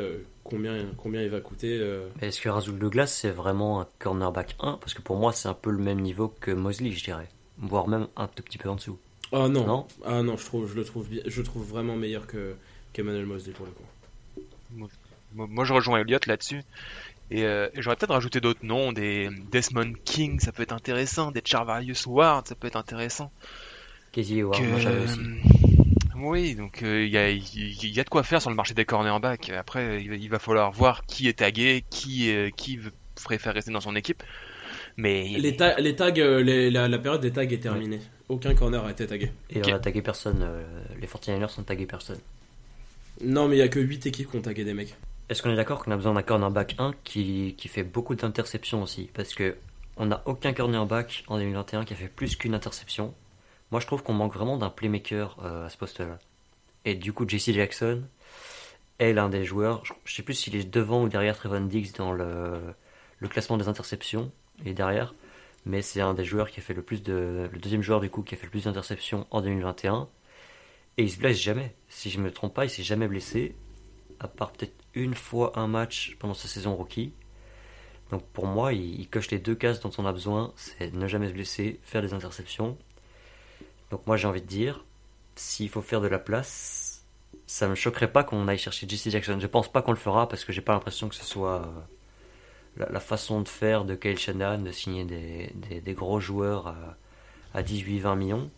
[0.51, 1.77] combien, combien il va coûter.
[1.79, 2.07] Euh.
[2.21, 5.47] Est-ce que Razul de Glace c'est vraiment un cornerback 1 Parce que pour moi, c'est
[5.47, 7.29] un peu le même niveau que Mosley, je dirais.
[7.57, 8.97] Voire même un tout petit peu en dessous.
[9.31, 9.87] Ah non, non?
[10.03, 12.55] Ah non je, trouve, je le trouve, je trouve vraiment meilleur que
[12.91, 14.89] qu'Emmanuel Mosley pour le coup.
[15.33, 16.61] Moi, je rejoins Elliott là-dessus.
[17.32, 21.41] Et, euh, j'aurais peut-être rajouté d'autres noms, des Desmond King, ça peut être intéressant, des
[21.43, 23.32] Charvarius Ward, ça peut être intéressant.
[24.11, 25.19] Casey Ward, moi j'avais aussi.
[26.21, 29.49] Oui, donc euh, il y, a, de quoi faire sur le marché des cornerbacks.
[29.49, 32.79] Après, il va falloir voir qui est tagué, qui, euh, qui
[33.23, 34.21] préfère rester dans son équipe.
[34.97, 37.99] Mais les, les tags, euh, la, période des tags est terminée.
[38.29, 39.32] Aucun corner a été tagué.
[39.49, 40.47] Et on a tagué personne.
[40.99, 42.19] les 49ers sont tagués personne.
[43.23, 44.95] Non, mais il y a que 8 équipes qui ont tagué des mecs.
[45.32, 48.84] Est-ce qu'on est d'accord qu'on a besoin d'un cornerback 1 qui, qui fait beaucoup d'interceptions
[48.84, 49.09] aussi?
[49.13, 49.55] Parce que
[49.95, 53.13] on n'a aucun cornerback en 2021 qui a fait plus qu'une interception.
[53.71, 56.19] Moi, je trouve qu'on manque vraiment d'un playmaker euh, à ce poste-là.
[56.84, 58.03] Et du coup, Jesse Jackson
[58.99, 59.86] est l'un des joueurs.
[59.86, 62.59] Je, je sais plus s'il est devant ou derrière Trevon Diggs dans le,
[63.19, 64.34] le classement des interceptions.
[64.59, 65.15] Il est derrière.
[65.65, 67.49] Mais c'est un des joueurs qui a fait le plus de.
[67.49, 70.09] Le deuxième joueur du coup qui a fait le plus d'interceptions en 2021.
[70.97, 71.73] Et il se blesse jamais.
[71.88, 73.55] Si je me trompe pas, il s'est jamais blessé.
[74.19, 77.13] À part peut-être une fois un match pendant sa saison rookie.
[78.09, 80.53] Donc pour moi, il, coche les deux cases dont on a besoin.
[80.55, 82.77] C'est ne jamais se blesser, faire des interceptions.
[83.89, 84.85] Donc moi j'ai envie de dire,
[85.35, 87.05] s'il faut faire de la place,
[87.47, 89.37] ça me choquerait pas qu'on aille chercher JC Jackson.
[89.39, 91.61] Je pense pas qu'on le fera parce que j'ai pas l'impression que ce soit
[92.79, 96.97] euh, la, façon de faire de Kyle Shanahan de signer des, des, gros joueurs à,
[97.53, 98.51] à 18-20 millions.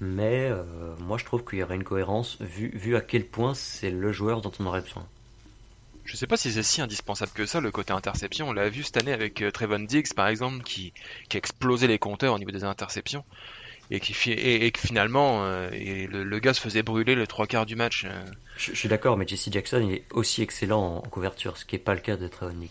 [0.00, 0.62] Mais euh,
[1.00, 4.12] moi je trouve qu'il y aurait une cohérence vu, vu à quel point c'est le
[4.12, 5.06] joueur dont on aurait besoin.
[6.04, 8.48] Je sais pas si c'est si indispensable que ça, le côté interception.
[8.48, 10.92] On l'a vu cette année avec euh, Trevon Diggs, par exemple, qui,
[11.30, 13.24] qui a explosé les compteurs au niveau des interceptions.
[13.90, 17.14] Et, qui, fi- et, et que finalement, euh, et le, le gars se faisait brûler
[17.14, 18.04] les trois quarts du match.
[18.04, 18.22] euh.
[18.58, 21.64] Je, je suis d'accord, mais JC Jackson il est aussi excellent en, en couverture, ce
[21.64, 22.70] qui n'est pas le cas de Trevon Diggs.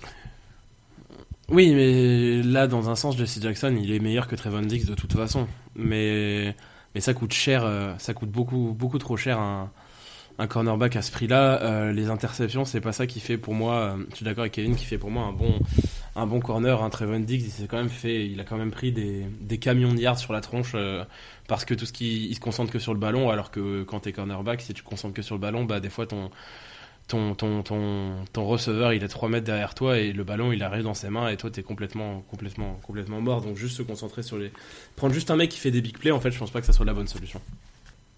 [1.50, 4.96] Oui, mais là, dans un sens, Jesse Jackson, il est meilleur que Trevon Diggs de
[4.96, 5.48] toute façon.
[5.76, 6.56] Mais,
[6.96, 9.72] mais ça coûte cher, euh, ça coûte beaucoup, beaucoup trop cher un,
[10.40, 11.62] un cornerback à ce prix-là.
[11.62, 13.76] Euh, les interceptions, c'est pas ça qui fait pour moi.
[13.76, 15.60] euh, je suis d'accord avec Kevin qui fait pour moi un bon,
[16.16, 16.84] un bon corner.
[16.84, 19.94] Un Trevon Diggs, il s'est quand même fait, il a quand même pris des, camions
[19.94, 20.76] de yards sur la tronche
[21.48, 24.02] parce que tout ce qui, il se concentre que sur le ballon, alors que quand
[24.02, 26.30] t'es cornerback, si tu concentres que sur le ballon, bah des fois ton
[27.08, 30.64] ton, ton, ton, ton receveur il est 3 mètres derrière toi et le ballon il
[30.64, 33.42] arrive dans ses mains et toi t'es complètement, complètement, complètement mort.
[33.42, 34.52] Donc juste se concentrer sur les.
[34.96, 36.66] Prendre juste un mec qui fait des big plays, en fait, je pense pas que
[36.66, 37.42] ça soit la bonne solution.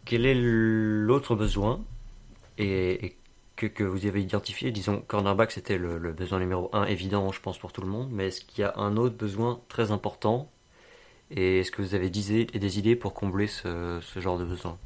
[0.05, 1.83] Quel est l'autre besoin
[2.57, 3.15] et,
[3.55, 4.71] que, que vous avez identifié?
[4.71, 8.09] Disons, cornerback, c'était le, besoin numéro un évident, je pense, pour tout le monde.
[8.11, 10.51] Mais est-ce qu'il y a un autre besoin très important?
[11.31, 14.77] Et est-ce que vous avez des idées pour combler ce, ce genre de besoin?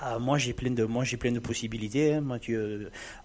[0.00, 2.14] Ah, moi j'ai plein de moi j'ai plein de possibilités.
[2.14, 2.20] hein.
[2.20, 2.38] Moi,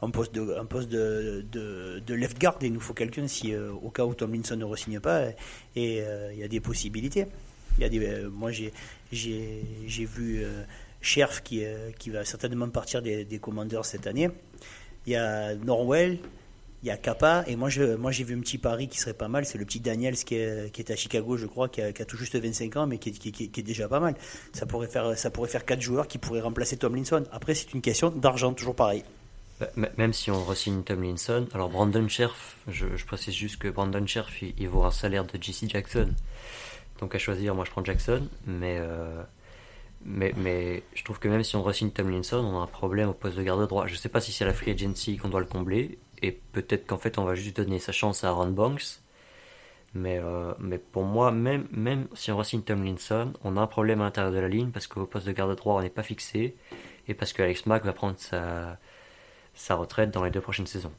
[0.01, 3.71] un poste de un poste de, de, left guard, il nous faut quelqu'un si euh,
[3.71, 5.27] au cas où Tomlinson ne re-signe pas.
[5.75, 7.27] Et euh, il y a des possibilités.
[7.77, 8.73] Il y a des, euh, moi j'ai
[9.11, 10.43] j'ai j'ai vu
[11.01, 11.63] Scherf qui
[11.99, 14.29] qui va certainement partir des, des commandeurs cette année.
[15.05, 16.17] Il y a Norwell.
[16.83, 19.45] Il y a Kappa et moi j'ai vu un petit pari qui serait pas mal,
[19.45, 22.75] c'est le petit Daniels qui est, à Chicago, je crois, qui a, tout juste 25
[22.75, 24.15] ans, mais qui est, déjà pas mal.
[24.51, 27.23] Ça pourrait faire ça pourrait faire quatre joueurs qui pourraient remplacer Tomlinson.
[27.31, 29.05] Après c'est une question d'argent, toujours pareil.
[29.77, 34.41] M- Même si on re-signe Tomlinson, alors Brandon Scherf, je, précise juste que Brandon Scherf,
[34.41, 36.09] il, vaut un salaire de JC Jackson.
[36.99, 39.23] Donc à choisir, moi je prends Jackson, mais, euh,
[40.03, 43.13] mais, mais je trouve que même si on re-signe Tomlinson, on a un problème au
[43.13, 43.87] poste de garde droit.
[43.87, 46.97] Je sais pas si c'est la free agency qu'on doit le combler, et peut-être qu'en
[46.97, 48.99] fait on va juste donner sa chance à Aaron Banks.
[49.95, 50.53] Mais, euh,
[50.91, 54.47] pour moi, même, si on re-signe Tomlinson, on a un problème à l'intérieur de la
[54.47, 56.55] ligne parce qu'au poste de garde droit on n'est pas fixé,
[57.07, 60.91] et parce que Alex Mack va prendre sa, retraite dans les deux prochaines saisons.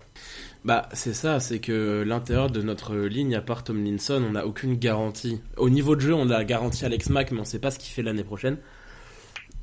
[0.64, 4.76] Bah, c'est ça, c'est que l'intérieur de notre ligne, à part Tomlinson, on n'a aucune
[4.76, 5.40] garantie.
[5.56, 7.92] Au niveau de jeu, on a garanti Alex Mack, mais on sait pas ce qu'il
[7.92, 8.58] fait l'année prochaine.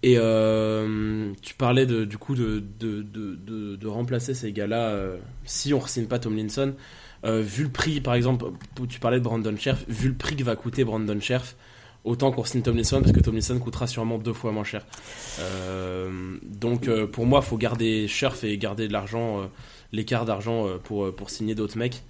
[0.04, 3.04] Et euh, tu parlais de, du coup de, de,
[3.76, 6.74] de, remplacer ces gars-là euh, si on ne signe pas Tomlinson.
[7.24, 8.46] Euh, vu le prix, par exemple,
[8.90, 11.56] tu parlais de Brandon Scherf, vu le prix que va coûter Brandon Scherf,
[12.04, 14.86] autant qu'on signe Tomlinson parce que Tomlinson coûtera sûrement deux fois moins cher.
[15.40, 19.46] Euh, donc euh, pour moi, faut garder Scherf et garder de l'argent, euh,
[19.92, 22.04] l'écart d'argent euh, pour, euh, pour signer d'autres mecs.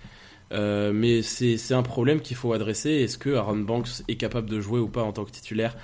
[0.52, 2.90] Euh, mais c'est c'est un problème qu'il faut adresser.
[2.90, 5.78] Est-ce que Aaron Banks est capable de jouer ou pas en tant que titulaire?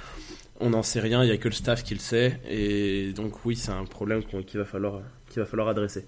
[0.60, 2.40] On n'en sait rien, il n'y a que le staff qui le sait.
[2.50, 5.02] Et donc oui, c'est un problème qu'il va, falloir,
[5.36, 6.06] va falloir adresser.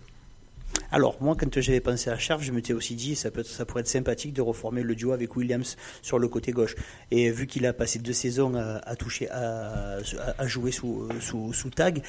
[0.91, 3.87] Alors, moi, quand j'avais pensé à Scherf, je m'étais aussi dit ça, ça pourrait être
[3.87, 6.75] sympathique de reformer le duo avec Williams sur le côté gauche.
[7.11, 9.99] Et vu qu'il a passé deux saisons à, toucher, à,
[10.45, 12.01] jouer sous, sous, sous tag,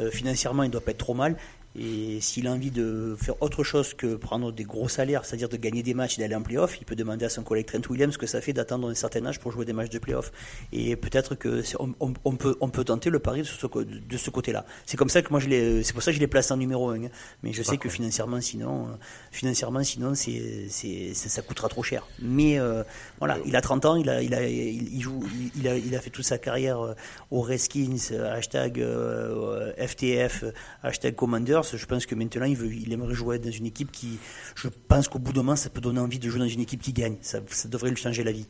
[0.00, 1.36] euh, financièrement, il ne doit pas être trop mal.
[1.76, 5.56] Et s'il a envie de faire autre chose que prendre des gros salaires, c'est-à-dire de
[5.56, 8.14] gagner des matchs et d'aller en playoff, il peut demander à son collègue Trent Williams
[8.14, 10.32] ce que ça fait d'attendre un certain âge pour jouer des matchs de playoff.
[10.72, 13.84] Et peut-être que on, on- on peut, on peut tenter le pari de ce, co-
[13.84, 14.64] de ce côté-là.
[14.86, 16.56] C'est comme ça que moi je l'ai, c'est pour ça que je les place en
[16.56, 16.98] numéro 1.
[17.42, 18.90] Mais je sais que financièrement, sinon, euh,
[19.30, 22.06] financièrement, sinon, c'est, c'est, ça, coûtera trop cher.
[22.20, 22.82] Mais euh,
[23.18, 25.20] voilà, il a 30 ans, il a, il a, il, il joue,
[25.54, 26.94] il, il a, il a fait toute sa carrière euh,
[27.30, 30.50] aux Redskins, euh, hashtag euh, FTF, euh,
[30.82, 31.14] hashtag
[31.62, 34.18] Je pense que maintenant, il, veut, il aimerait jouer dans une équipe qui,
[34.54, 36.82] je pense qu'au bout d'un moment, ça peut donner envie de jouer dans une équipe
[36.82, 37.16] qui gagne.
[37.20, 38.46] Ça, ça devrait lui changer la vie.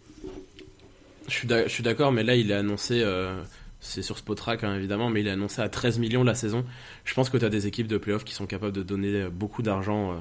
[1.28, 3.42] Je suis d'accord, mais là, il est annoncé, euh,
[3.80, 6.64] c'est sur Spotrac hein, évidemment, mais il est annoncé à 13 millions la saison.
[7.04, 9.30] Je pense que tu as des équipes de playoffs qui sont capables de donner euh,
[9.30, 10.12] beaucoup d'argent.
[10.12, 10.16] euh,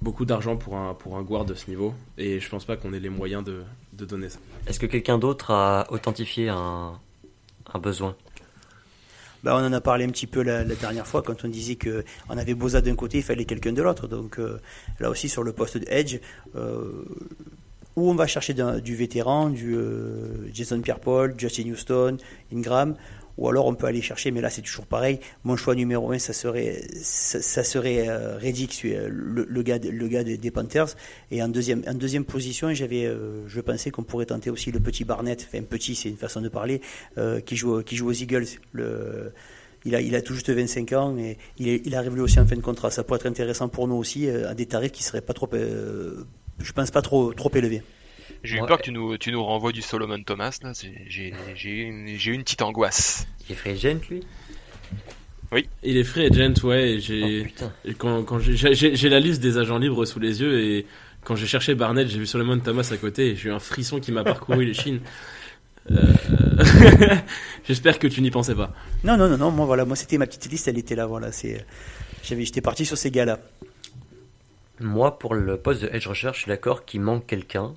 [0.00, 2.92] beaucoup d'argent pour un, pour un guard de ce niveau et je pense pas qu'on
[2.92, 3.62] ait les moyens de,
[3.94, 4.38] de donner ça.
[4.66, 6.92] Est-ce que quelqu'un d'autre a authentifié un,
[7.74, 8.14] un besoin?
[9.44, 12.04] Ben, on en a parlé un petit peu la, dernière fois quand on disait que
[12.28, 14.08] on avait Boza d'un côté, il fallait quelqu'un de l'autre.
[14.08, 14.60] Donc euh,
[14.98, 16.18] là aussi sur le poste de Edge,
[16.56, 17.04] euh,
[17.96, 22.16] où on va chercher du vétéran, du euh, Jason Pierre-Paul, Justin Houston,
[22.52, 22.96] Ingram,
[23.38, 25.20] ou alors on peut aller chercher, mais là c'est toujours pareil.
[25.44, 30.24] Mon choix numéro un, ça serait, ça, serait euh, Reddick, euh, le, gars, le gars
[30.24, 30.88] des, Panthers.
[31.30, 34.80] Et en deuxième, en deuxième position, j'avais, euh, je pensais qu'on pourrait tenter aussi le
[34.80, 35.46] petit Barnett.
[35.48, 36.80] Enfin petit, c'est une façon de parler,
[37.16, 38.46] euh, qui joue, qui joue aux Eagles.
[38.72, 39.32] Le,
[39.84, 42.56] il a, il a tout juste 25 ans et il, arrive lui aussi en fin
[42.56, 42.90] de contrat.
[42.90, 46.72] Ça pourrait être intéressant pour nous aussi, à des tarifs qui seraient pas trop, je
[46.72, 47.82] pense pas trop, trop élevés.
[48.44, 48.66] J'ai eu Ouais.
[48.68, 50.72] peur que tu nous, tu nous renvoies du Solomon Thomas, là.
[51.08, 53.26] J'ai j'ai eu une, une petite angoisse.
[53.48, 54.22] Il est free agent, lui?
[55.82, 56.92] Il est free agent, ouais.
[56.92, 60.60] et Oh j'ai et quand, quand j'ai- la liste des agents libres sous les yeux
[60.60, 60.86] et
[61.24, 63.98] quand j'ai cherché Barnett, j'ai vu Solomon Thomas à côté et j'ai eu un frisson
[63.98, 65.00] qui m'a parcouru les chines.
[65.90, 65.96] Euh,
[67.66, 68.72] J'espère que tu n'y pensais pas.
[69.04, 71.32] Non, non, non, non, moi voilà, moi c'était ma petite liste, elle était là, voilà,
[71.32, 71.64] c'est,
[72.22, 73.40] j'avais, j'étais parti sur ces gars-là.
[74.80, 77.74] Moi, pour le poste de edge rusher, je suis d'accord qu'il manque quelqu'un,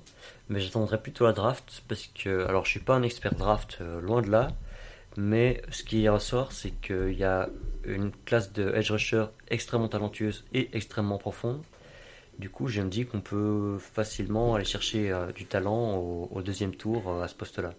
[0.52, 4.00] mais j'attendrai plutôt la draft parce que, alors, je suis pas un expert draft, euh,
[4.02, 4.48] loin de là,
[5.16, 7.48] mais ce qui ressort, c'est qu'il y a
[7.84, 11.62] une classe de edge rusher extrêmement talentueuse et extrêmement profonde.
[12.38, 16.74] Du coup, je me dis qu'on peut facilement aller chercher euh, du talent au, deuxième
[16.74, 17.72] tour euh, à ce poste-là.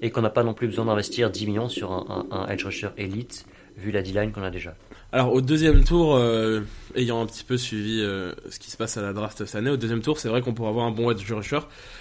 [0.00, 2.64] Et qu'on n'a pas non plus besoin d'investir 10 millions sur un, un- un edge
[2.64, 3.46] rusher élite,
[3.76, 4.74] vu la D-line qu'on a déjà.
[5.10, 6.60] Alors au deuxième tour, euh,
[6.94, 9.70] ayant un petit peu suivi euh, ce qui se passe à la draft cette année,
[9.70, 11.60] au deuxième tour, c'est vrai qu'on pourrait avoir un bon edge rusher.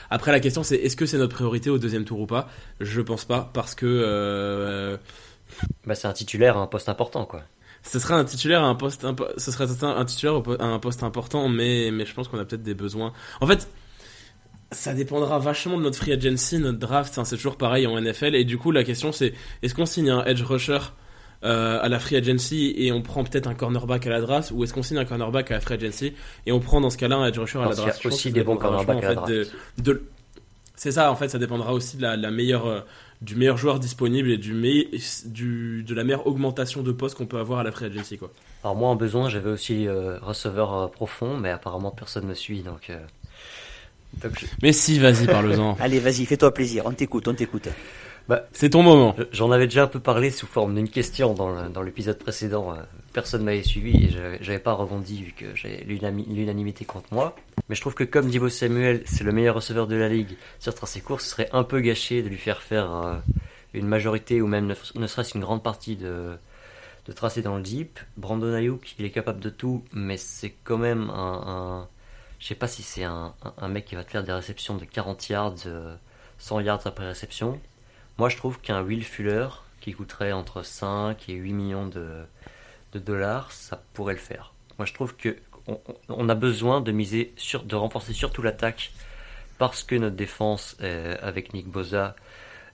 [0.09, 2.49] Après la question c'est est-ce que c'est notre priorité au deuxième tour ou pas?
[2.81, 4.97] Je pense pas parce que euh,
[5.85, 7.43] Bah, c'est un titulaire à un poste important, quoi.
[7.81, 11.03] ce serait un titulaire à un poste impo- ce serait un, titulaire à un poste
[11.03, 13.13] important mais mais je pense qu'on a peut-être des besoins.
[13.39, 13.69] En fait,
[14.73, 18.35] ça dépendra vachement de notre free agency, notre draft, hein, c'est toujours pareil en NFL
[18.35, 20.79] et du coup la question c'est est-ce qu'on signe un edge rusher
[21.43, 24.63] euh, à la free agency et on prend peut-être un cornerback à la draft ou
[24.63, 26.13] est-ce qu'on signe un cornerback à la free agency
[26.45, 27.93] et on prend dans ce cas-là un edge rusher à la Parce qu'il y a
[27.93, 28.05] draft?
[28.07, 30.03] Aussi des bons cornerbacks à la de- de-
[30.75, 32.79] c'est ça en fait ça dépendra aussi de la, la meilleure euh,
[33.21, 34.85] du meilleur joueur disponible et du, me-
[35.27, 38.31] du de la meilleure augmentation de poste qu'on peut avoir à la free agency quoi.
[38.63, 42.89] Alors moi en besoin j'avais aussi euh, receveur profond mais apparemment personne me suit donc,
[42.89, 42.97] euh,
[44.23, 45.75] donc je- Mais si vas-y parle-en.
[45.79, 47.67] Allez, vas-y, fais-toi plaisir, on t'écoute, on t'écoute.
[48.51, 49.15] C'est ton moment.
[49.17, 52.81] je- j'en avais déjà un peu parlé sous forme d'une question dans l'épisode précédent euh,
[53.13, 54.09] personne m'avait suivi et
[54.41, 57.35] j'avais- pas rebondi vu que j'ai l'unanimité contre moi
[57.69, 60.73] mais je trouve que comme Divo Samuel c'est le meilleur receveur de la ligue sur
[60.75, 63.15] tracé court ce serait un peu gâché de lui faire faire euh,
[63.73, 66.37] une majorité ou même ne, serait-ce qu'une grande partie de
[67.07, 70.77] de tracé dans le deep Brandon Ayuk il est capable de tout mais c'est quand
[70.77, 71.87] même un, un-
[72.39, 74.85] je sais pas si c'est un, un- mec qui va te faire des réceptions de
[74.85, 75.95] 40 yards, euh,
[76.37, 77.59] 100 yards après réception.
[78.17, 79.47] Moi, je trouve qu'un Will Fuller,
[79.79, 82.23] qui coûterait entre 5 et 8 millions de,
[82.95, 84.53] dollars, ça pourrait le faire.
[84.79, 85.37] Moi, je trouve que
[86.07, 88.91] on, a besoin de miser sur, de renforcer surtout l'attaque
[89.57, 92.15] parce que notre défense, euh, avec Nick Boza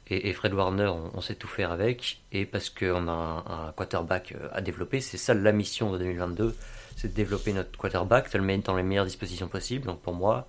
[0.08, 4.34] et, Fred Warner, on, sait tout faire avec, et parce qu'on a un, un quarterback
[4.34, 5.02] euh, à développer.
[5.02, 6.56] C'est ça la mission de 2022,
[6.96, 9.86] c'est de développer notre quarterback, de le mettre dans les meilleures dispositions possibles.
[9.86, 10.48] Donc pour moi,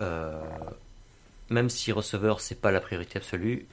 [0.00, 0.40] euh,
[1.50, 3.66] même si receveur c'est pas la priorité absolue,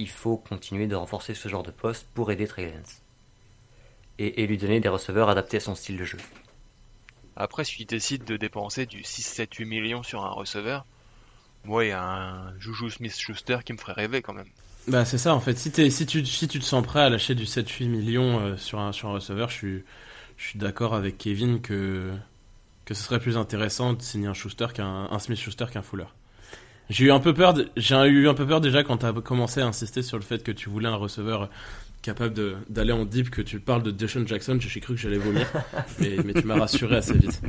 [0.00, 3.02] il faut continuer de renforcer ce genre de poste pour aider Trey Lance.
[4.18, 6.18] Et, et lui donner des receveurs adaptés à son style de jeu.
[7.36, 10.84] Après, si tu décides de dépenser du 6, 7, 8 millions sur un receveur,
[11.64, 14.48] moi, il y a un Juju Smith-Schuster qui me ferait rêver quand même.
[14.88, 15.58] Bah c'est ça en fait.
[15.58, 18.56] Si, t'es- si, tu, si tu te sens prêt à lâcher du 7-8 millions euh,
[18.56, 19.84] sur, un, sur un receveur, je suis,
[20.38, 22.12] je suis d'accord avec Kevin que,
[22.86, 26.06] que ce serait plus intéressant de signer un Schuster qu'un un Smith Schuster qu'un Fuller.
[26.90, 29.60] J'ai eu un peu peur, j'ai eu un peu peur déjà quand tu as commencé
[29.60, 31.48] à insister sur le fait que tu voulais un receveur
[32.02, 35.18] capable de- d'aller en deep, que tu parles de Deshaun Jackson, j'ai cru que j'allais
[35.18, 35.46] vomir,
[36.00, 37.40] mais, mais tu m'as rassuré assez vite.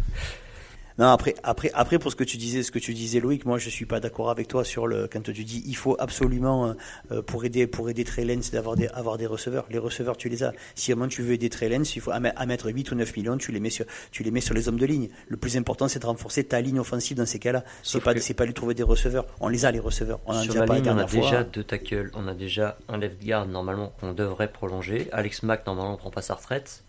[0.98, 3.58] Non, après, après, après, pour ce que tu disais, ce que tu disais, Loïc, moi,
[3.58, 6.76] je suis pas d'accord avec toi sur le, quand tu dis, il faut absolument,
[7.12, 9.66] euh, pour aider, pour aider Trey Lance d'avoir des, avoir des receveurs.
[9.70, 10.54] Les receveurs, tu les as.
[10.76, 12.96] Si vraiment tu veux aider Trey Lance, il faut à, me- à mettre 8 ou
[12.96, 15.10] 9 millions, tu les mets sur, tu les mets sur les hommes de ligne.
[15.28, 17.64] Le plus important, c'est de renforcer ta ligne offensive dans ces cas-là.
[17.84, 19.26] C'est pas, c'est pas lui trouver des receveurs.
[19.40, 20.20] On les a, les receveurs.
[20.26, 21.22] On en a Sur déjà la ligne, on a fois.
[21.22, 25.08] déjà deux tackles, on a déjà un left guard normalement qu'on devrait prolonger.
[25.12, 26.84] Alex Mack normalement prend pas sa retraite.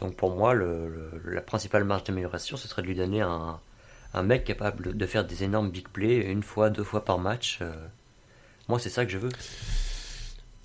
[0.00, 3.58] Donc pour moi, la principale marge d'amélioration, ce serait de lui donner un,
[4.14, 7.58] un mec capable de faire des énormes big plays une fois, deux fois par match.
[7.62, 7.72] euh.
[8.68, 9.30] Moi, c'est ça que je veux.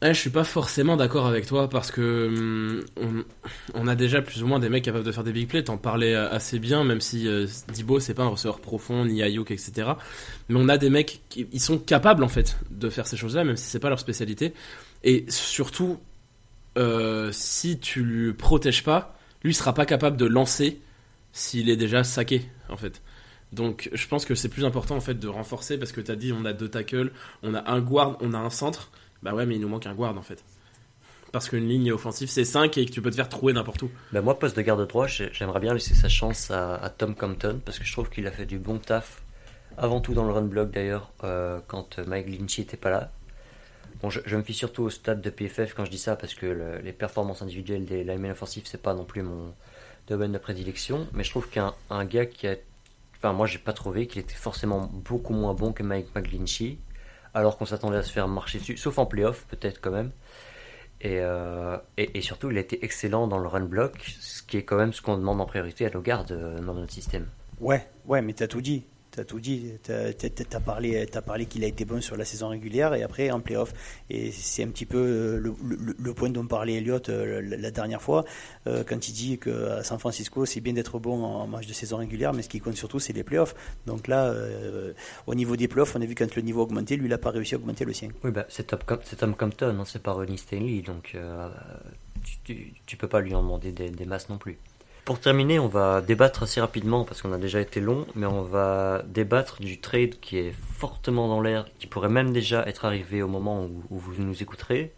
[0.01, 3.23] Ouais, je suis pas forcément d'accord avec toi parce que hum,
[3.73, 5.63] on a déjà plus ou moins des mecs capables de faire des big plays.
[5.63, 9.23] T'en parlais euh, assez bien, même si euh, Dibo c'est pas un receveur profond ni
[9.23, 9.91] Ayuk etc.
[10.49, 13.45] Mais on a des mecs qui ils sont capables en fait de faire ces choses-là,
[13.45, 14.53] même si c'est pas leur spécialité.
[15.05, 15.99] Et surtout,
[16.77, 20.81] euh, si tu le protèges pas, lui sera pas capable de lancer
[21.31, 23.01] s'il est déjà saqué en fait.
[23.51, 26.15] Donc je pense que c'est plus important en fait de renforcer parce que tu as
[26.15, 27.11] dit on a deux tackles,
[27.43, 28.91] on a un guard, on a un centre.
[29.21, 30.43] Bah ouais mais il nous manque un guard en fait.
[31.31, 33.89] Parce qu'une ligne offensive c'est 5 et que tu peux te faire trouver n'importe où.
[34.11, 37.59] Bah moi, poste de garde droit, j'ai- j'aimerais bien laisser sa chance à, Tom Compton
[37.65, 39.23] parce que je trouve qu'il a fait du bon taf.
[39.77, 43.11] Avant tout dans le run block d'ailleurs, euh, quand Mike Lynchy était pas là.
[44.03, 46.45] Bon, je, me fie surtout au stade de PFF quand je dis ça parce que
[46.45, 49.53] le- les performances individuelles des linemen offensifs c'est pas non plus mon
[50.07, 51.07] domaine de prédilection.
[51.13, 52.57] Mais je trouve qu'un un gars qui a,
[53.15, 56.79] enfin moi j'ai pas trouvé qu'il était forcément beaucoup moins bon que Mike McGlinchey,
[57.33, 60.11] alors qu'on s'attendait à se faire marcher dessus, sauf en playoff peut-être quand même.
[60.99, 64.63] Et, euh, et surtout, il a été excellent dans le run block, ce qui est
[64.63, 67.27] quand même ce qu'on demande en priorité à nos gardes euh, dans notre système.
[67.59, 68.85] Ouais, ouais, mais t'as tout dit.
[69.15, 69.73] T'as tout dit.
[69.83, 73.03] T'as t'as- t'as parlé, t'as parlé qu'il a été bon sur la saison régulière et
[73.03, 73.71] après en playoff.
[74.09, 75.53] Et c'est un petit peu euh,
[75.99, 78.25] le, point dont parlait Elliott euh, la, dernière fois
[78.65, 81.97] euh, quand il dit qu'à San Francisco c'est bien d'être bon en match de saison
[81.97, 83.53] régulière, mais ce qui compte surtout c'est les playoffs.
[83.85, 84.33] Donc là,
[85.27, 87.29] au niveau des playoffs, on a vu quand le niveau augmentait, lui il a pas
[87.29, 88.09] réussi à augmenter le sien.
[88.23, 91.15] Oui, bah, c'est Tom, Compton, c'est pas Ronnie Stanley, donc
[92.23, 94.57] tu, tu, tu peux pas lui en demander des masses non plus.
[95.05, 98.41] Pour terminer, on va débattre assez rapidement parce qu'on a déjà été long, mais on
[98.41, 103.21] va débattre du trade qui est fortement dans l'air, qui pourrait même déjà être arrivé
[103.21, 104.93] au moment où, vous nous écouterez.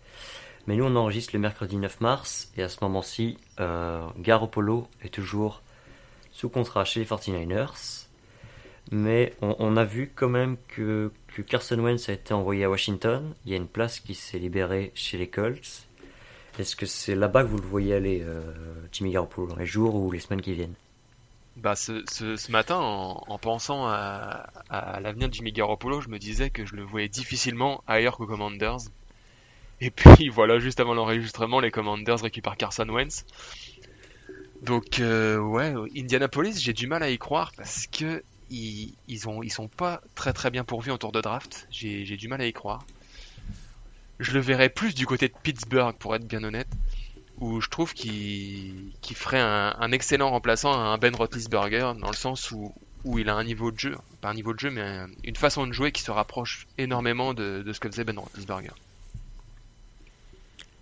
[0.68, 5.14] Mais nous, on enregistre le mercredi 9 mars, et à ce moment-ci, euh, Garoppolo est
[5.14, 5.64] toujours
[6.32, 8.06] sous contrat chez les 49ers.
[8.92, 12.70] Mais on, on a vu quand même que, que Carson Wentz a été envoyé à
[12.70, 13.34] Washington.
[13.46, 15.85] Il y a une place qui s'est libérée chez les Colts.
[16.58, 18.42] Est-ce que c'est là-bas que vous le voyez aller, euh,
[18.92, 20.76] Jimmy Garoppolo, dans les jours ou les semaines qui viennent?
[21.58, 24.48] Bah, ce, matin, en, en pensant à,
[25.02, 28.80] l'avenir de Jimmy Garoppolo, je me disais que je le voyais difficilement ailleurs qu'aux Commanders.
[29.82, 33.26] Et puis voilà, juste avant l'enregistrement, les Commanders récupèrent Carson Wentz.
[34.62, 39.44] Donc euh, ouais, Indianapolis, j'ai du mal à y croire parce que ils, ils ont
[39.44, 41.68] ils sont pas très bien pourvus en tour de draft.
[41.70, 42.86] J'ai du mal à y croire.
[44.20, 46.68] Je le verrais plus du côté de Pittsburgh pour être bien honnête,
[47.40, 52.52] où je trouve qu'il ferait un, excellent remplaçant à un Ben Roethlisberger dans le sens
[52.52, 52.74] où
[53.20, 55.68] il a un niveau de jeu, pas un niveau de jeu, mais un- une façon
[55.68, 58.72] de jouer qui se rapproche énormément de, de ce que faisait Ben Roethlisberger.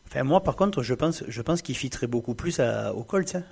[0.07, 3.35] Enfin, moi, par contre, je pense, je pense qu'il fitterait beaucoup plus à, aux Colts.
[3.35, 3.43] hein.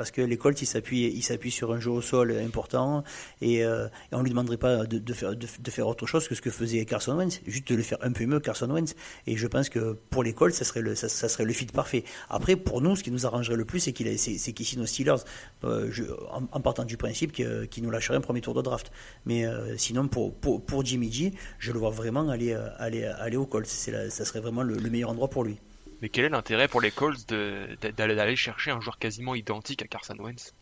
[0.00, 3.04] Parce que les Colts, ils s'appuient, sur un jeu au sol important
[3.42, 7.18] et, euh, on lui demanderait pas de, faire, autre chose que ce que faisait Carson
[7.18, 8.94] Wentz, juste de le faire un peu mieux Carson Wentz.
[9.26, 12.04] Et je pense que pour les Colts, ça serait le, ça, fit parfait.
[12.30, 15.22] Après, pour nous, ce qui nous arrangerait le plus, c'est qu'il, qu'il signe aux Steelers,
[15.64, 15.92] euh,
[16.30, 18.90] en, partant du principe qu'il nous lâcherait un premier tour de draft.
[19.26, 23.66] Mais euh, sinon, pour, Jimmy G, je le vois vraiment aller, aller, aller aux Colts.
[23.66, 25.58] Ça serait vraiment le meilleur endroit pour lui.
[26.02, 30.16] Mais quel est l'intérêt pour les Colts d'aller chercher un joueur quasiment identique à Carson
[30.18, 30.54] Wentz?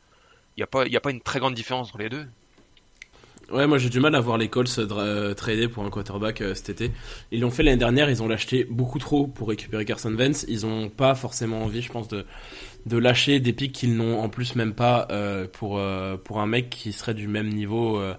[0.56, 2.26] Il n'y a, pas- a pas une très grande différence entre les deux.
[3.50, 6.42] Ouais, moi j'ai du mal à voir les Colts dra- euh, trader pour un quarterback
[6.42, 6.90] euh, cet été.
[7.32, 10.44] Ils l'ont fait l'année dernière, ils ont l'acheté beaucoup trop pour récupérer Carson Wentz.
[10.48, 12.26] Ils ont pas forcément envie, je pense, de,
[12.98, 16.92] lâcher des pics qu'ils n'ont en plus même pas euh, pour, euh, un mec qui
[16.92, 18.14] serait du même niveau, euh,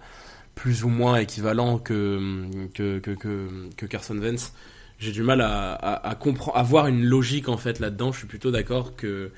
[0.55, 4.51] plus ou moins équivalent que, que Carson Wentz.
[4.99, 8.11] J'ai du mal à, comprendre, à voir une logique en fait là-dedans.
[8.11, 9.31] Je suis plutôt d'accord que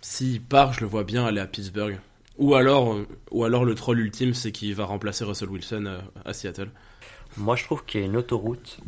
[0.00, 1.98] s'il part, je le vois bien aller à Pittsburgh.
[2.38, 6.00] Ou alors, euh, ou alors le troll ultime, c'est qu'il va remplacer Russell Wilson euh,
[6.24, 6.70] à Seattle.
[7.36, 8.78] Moi, je trouve qu'il y a une autoroute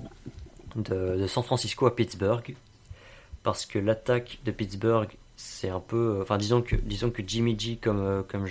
[0.76, 2.54] de, San Francisco à Pittsburgh,
[3.42, 7.78] parce que l'attaque de Pittsburgh, c'est un peu, enfin, disons que, disons que Jimmy G,
[7.80, 8.46] comme, euh, comme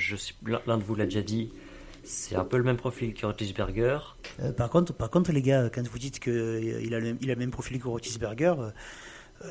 [0.66, 1.50] l'un de vous l'a déjà dit,
[2.12, 4.00] c'est un peu le même profil que Roethlisberger.
[4.42, 6.32] Euh, par, contre, par contre, les gars, quand vous dites qu'il
[6.94, 8.70] a, le- il a le même profil que Roethlisberger, euh,
[9.46, 9.48] euh,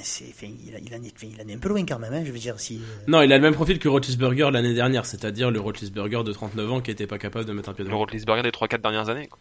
[0.00, 2.12] enfin, il, a- il en est, enfin, il en est un peu loin quand même.
[2.14, 4.74] hein, je veux dire, si, euh, Non, il a le même profil que Roethlisberger l'année
[4.74, 7.84] dernière, c'est-à-dire le Roethlisberger de 39 ans qui était pas capable de mettre un pied
[7.84, 7.98] Le devant.
[8.00, 9.26] Roethlisberger des 3-4 dernières années.
[9.28, 9.38] quoi.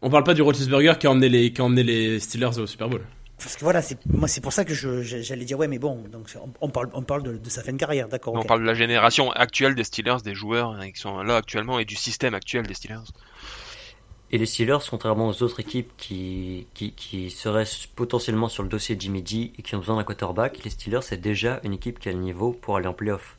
[0.00, 2.66] On parle pas du Roethlisberger qui a emmené les, qui a emmené les Steelers au
[2.66, 3.02] Super Bowl.
[3.42, 6.34] Parce que voilà, c'est, moi c'est pour ça que j'allais dire ouais, mais bon, donc
[6.36, 8.34] on, on parle, on parle de, de sa fin de carrière, d'accord.
[8.34, 11.78] On parle de la génération actuelle des Steelers, des joueurs hein, qui sont là actuellement
[11.78, 13.12] et du système actuel des Steelers.
[14.30, 18.96] Et les Steelers, contrairement aux autres équipes qui, qui, qui seraient potentiellement sur le dossier
[18.96, 21.98] de Jimmy G et qui ont besoin d'un quarterback, les Steelers, c'est déjà une équipe
[21.98, 23.36] qui a le niveau pour aller en playoff.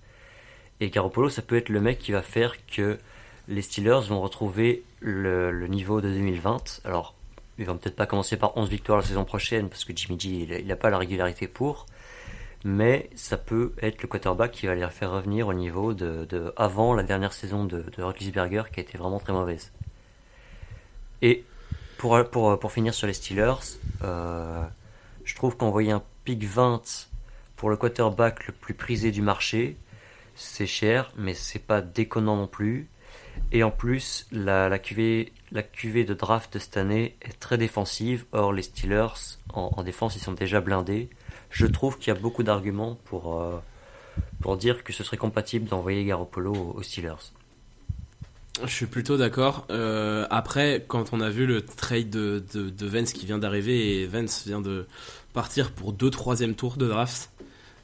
[0.80, 3.00] Et Garoppolo, ça peut être le mec qui va faire que
[3.48, 6.82] les Steelers vont retrouver le, le niveau de 2020.
[6.86, 7.16] Alors,
[7.58, 10.60] ils vont peut-être pas commencer par 11 victoires la saison prochaine parce que Jimmy G,
[10.60, 11.86] il n'a pas la régularité pour.
[12.66, 16.94] Mais ça peut être le quarterback qui va les faire revenir au niveau de, avant
[16.94, 19.72] la dernière saison de, de Roethlisberger qui a été vraiment très mauvaise.
[21.22, 21.44] Et
[21.98, 24.64] pour, pour, finir sur les Steelers, euh,
[25.24, 27.10] Je trouve qu'envoyer un pick 20
[27.56, 29.78] pour le quarterback le plus prisé du marché,
[30.36, 32.90] c'est cher, mais c'est pas déconnant non plus.
[33.52, 37.58] Et en plus, la, la, QV, la QV de draft de cette année est très
[37.58, 38.26] défensive.
[38.32, 41.10] Or, les Steelers, en, en défense, ils sont déjà blindés.
[41.52, 43.60] Je trouve qu'il y a beaucoup d'arguments pour, euh,
[44.42, 47.32] pour dire que ce serait compatible d'envoyer Garoppolo aux, Steelers.
[48.64, 49.68] Je suis plutôt d'accord.
[49.70, 54.08] Euh, après, quand on a vu le trade de, de, de qui vient d'arriver et
[54.08, 54.88] Vance vient de
[55.34, 57.32] partir pour deux troisième tours de draft,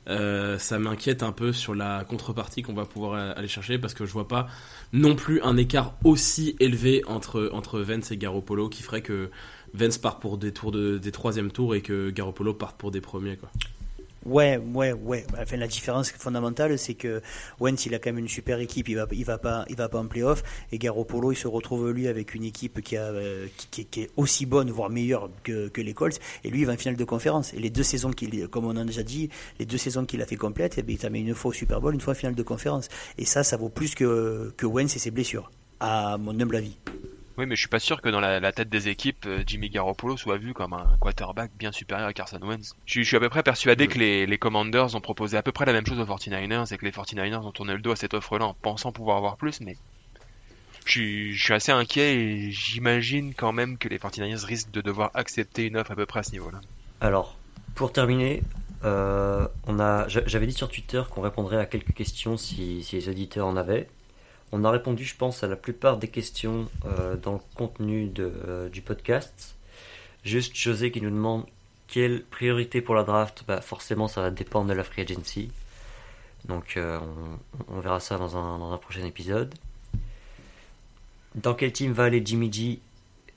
[0.09, 4.05] euh, ça m'inquiète un peu sur la contrepartie qu'on va pouvoir aller chercher parce que
[4.05, 4.47] je vois pas
[4.91, 9.29] non plus un écart aussi élevé entre, Vance et Garoppolo qui ferait que
[9.73, 13.01] Vance parte pour des tours de, des troisième tours et que Garoppolo parte pour des
[13.01, 13.49] premiers quoi.
[14.25, 15.25] Ouais, ouais, ouais.
[15.39, 17.21] Enfin, la différence fondamentale, c'est que
[17.59, 18.89] Wentz, il a quand même une super équipe.
[18.89, 20.43] Il va, il va pas, il va pas en playoff.
[20.71, 23.47] Et Garoppolo, il se retrouve lui avec une équipe qui, a, euh,
[23.77, 26.19] est aussi bonne, voire meilleure que, les Colts.
[26.43, 27.53] Et lui, il va en finale de conférence.
[27.53, 30.25] Et les deux saisons qu'il, comme on a déjà dit, les deux saisons qu'il a
[30.25, 32.15] fait complètes, eh bien, il t'a mis une fois au Super Bowl, une fois en
[32.15, 32.89] finale de conférence.
[33.17, 35.49] Et ça, ça vaut plus que, que Wentz et ses blessures,
[35.79, 36.77] à mon humble avis.
[37.39, 39.69] Oui, mais je suis pas sûr que dans la, la tête des équipes, euh, Jimmy
[39.69, 42.75] Garoppolo soit vu comme un quarterback bien supérieur à Carson Wentz.
[42.85, 45.41] Je, suis- je suis à peu près persuadé que les, les Commanders ont proposé à
[45.41, 47.91] peu près la même chose aux 49ers et que les 49ers ont tourné le dos
[47.91, 49.77] à cette offre-là en pensant pouvoir avoir plus, mais
[50.85, 54.81] je suis, je suis assez inquiet et j'imagine quand même que les 49ers risquent de
[54.81, 56.59] devoir accepter une offre à peu près à ce niveau-là.
[56.99, 57.37] Alors,
[57.75, 58.43] pour terminer,
[58.83, 62.97] euh, on a, j'a- j'avais dit sur Twitter qu'on répondrait à quelques questions si, si
[62.97, 63.87] les auditeurs en avaient.
[64.51, 68.67] On a répondu, je pense, à la plupart des questions euh, dans le contenu euh,
[68.69, 69.55] du podcast.
[70.23, 71.45] Juste José qui nous demande
[71.87, 73.43] quelle priorité pour la draft.
[73.47, 75.51] Bah, forcément, ça va dépendre de la free agency.
[76.45, 76.99] Donc, euh,
[77.69, 79.53] on, on verra ça dans un, dans un prochain épisode.
[81.35, 82.79] Dans quel team va aller Jimmy G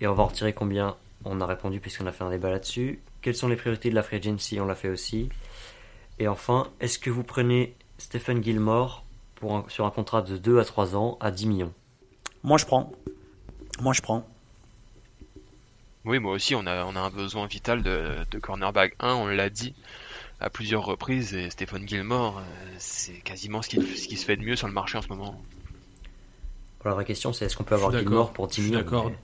[0.01, 0.97] et on va en retirer combien?
[1.25, 3.01] On a répondu puisqu'on a fait un débat là-dessus.
[3.21, 4.61] Quelles sont les priorités de la free agency?
[4.61, 5.29] On l'a fait aussi.
[6.19, 9.05] Et enfin, est-ce que vous prenez Stephen Gilmore
[9.43, 11.73] pour un- sur un contrat de 2 à 3 ans à 10 millions
[12.45, 12.93] Moi, je prends.
[13.81, 14.25] Moi, je prends.
[16.05, 19.27] Oui, moi aussi, on a, on a un besoin vital de, de cornerback 1, on
[19.27, 19.75] l'a dit
[20.41, 22.43] à plusieurs reprises, et Stéphane Gilmore, euh,
[22.79, 25.09] c'est quasiment ce qui, ce qui se fait de mieux sur le marché en ce
[25.09, 25.41] moment.
[26.85, 29.11] La vraie question, c'est est-ce qu'on peut avoir Gilmore pour 10 je suis millions d'accord.
[29.11, 29.17] Mais-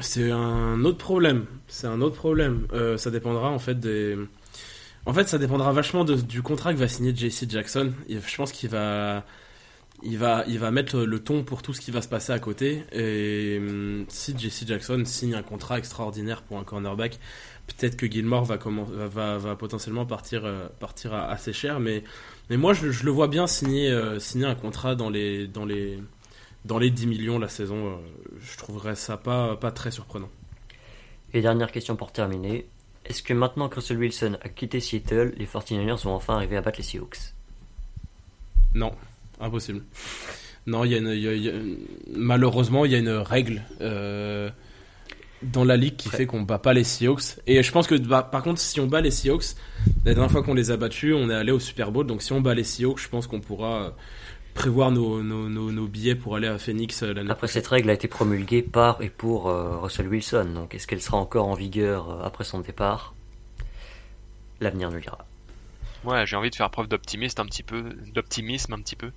[0.00, 1.44] C'est un autre problème.
[1.68, 2.66] C'est un autre problème.
[2.72, 4.16] Euh, ça dépendra en fait des.
[5.06, 7.92] En fait, ça dépendra vachement du contrat que va signer JC Jackson.
[8.08, 9.24] Je pense qu'il va,
[10.02, 12.38] il va, il va mettre le ton pour tout ce qui va se passer à
[12.38, 12.84] côté.
[12.92, 17.18] Et hum, si JC Jackson signe un contrat extraordinaire pour un cornerback,
[17.66, 18.58] peut-être que Gilmore va,
[19.56, 21.80] potentiellement partir, euh, partir assez cher.
[21.80, 22.04] Mais,
[22.50, 25.64] mais moi, je, je le vois bien signer, euh, signer un contrat dans les, dans
[25.64, 25.98] les,
[26.64, 27.86] dans les 10 millions la saison.
[27.88, 27.96] euh,
[28.40, 30.28] je trouverais ça pas, pas très surprenant.
[31.32, 32.66] Et dernière question pour terminer.
[33.06, 36.60] Est-ce que maintenant que Russell Wilson a quitté Seattle, les 49ers vont enfin arriver à
[36.62, 37.18] battre les Seahawks?
[38.74, 38.92] Non,
[39.40, 39.82] impossible.
[40.66, 41.52] Non, il y a une, il y y a-
[42.14, 44.50] malheureusement, il y a une règle euh,
[45.42, 46.16] dans la ligue qui Ouais.
[46.18, 47.38] fait qu'on bat pas les Seahawks.
[47.46, 49.56] Et je pense que, bah, par contre, si on bat les Seahawks,
[50.04, 52.06] la dernière fois qu'on les a battus, on est allé au Super Bowl.
[52.06, 53.96] Donc, si on bat les Seahawks, je pense qu'on pourra
[54.54, 57.62] prévoir nos, nos, nos, nos billets pour aller à Phoenix euh, l'année Après, prochaine.
[57.62, 60.52] cette règle a été promulguée par et pour euh, Russell Wilson.
[60.54, 63.14] Donc, est-ce qu'elle sera encore en vigueur euh, après son départ?
[64.60, 65.18] L'avenir nous le dira.
[66.04, 67.82] Ouais, j'ai envie de faire preuve d'optimisme un petit peu,
[68.14, 69.12] d'optimisme un petit peu.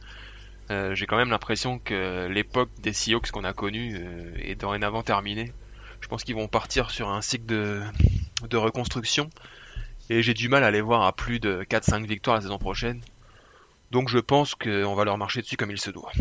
[0.72, 5.04] Euh, j'ai quand même l'impression que l'époque des Seahawks qu'on a connue euh, est dorénavant
[5.04, 5.52] terminée.
[6.02, 7.82] Je pense qu'ils vont partir sur un cycle de,
[8.50, 9.30] de reconstruction
[10.10, 13.02] et j'ai du mal à les voir à plus de 4-5 victoires la saison prochaine.
[13.94, 16.12] Donc je pense qu'on va leur marcher dessus comme il se doit.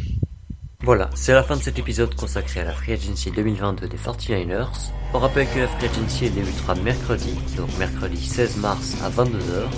[0.83, 4.91] Voilà, c'est la fin de cet épisode consacré à la Free Agency 2022 des 49ers.
[5.15, 9.71] On rappelle que la Free Agency débutera mercredi, donc mercredi 16 mars à 22h.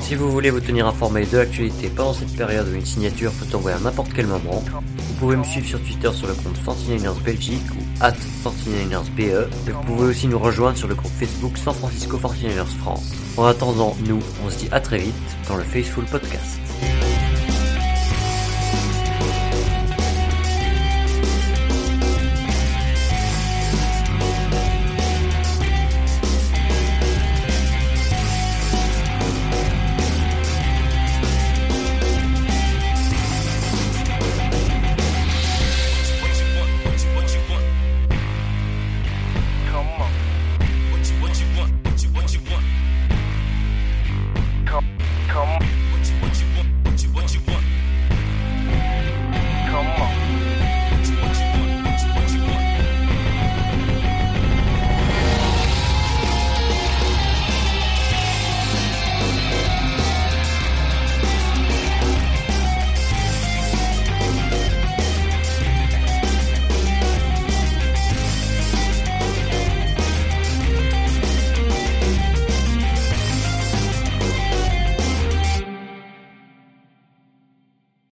[0.00, 3.44] Si vous voulez vous tenir informé de l'actualité pendant cette période où une signature peut
[3.44, 4.64] tomber à n'importe quel moment,
[4.96, 8.12] vous pouvez me suivre sur Twitter sur le compte 49ers Belgique ou at
[8.44, 9.30] 49ersBE.
[9.30, 9.50] E.
[9.68, 13.12] Et vous pouvez aussi nous rejoindre sur le groupe Facebook San Francisco 49ers France.
[13.36, 15.14] En attendant, nous, on se dit à très vite
[15.48, 16.58] dans le Faithful Podcast.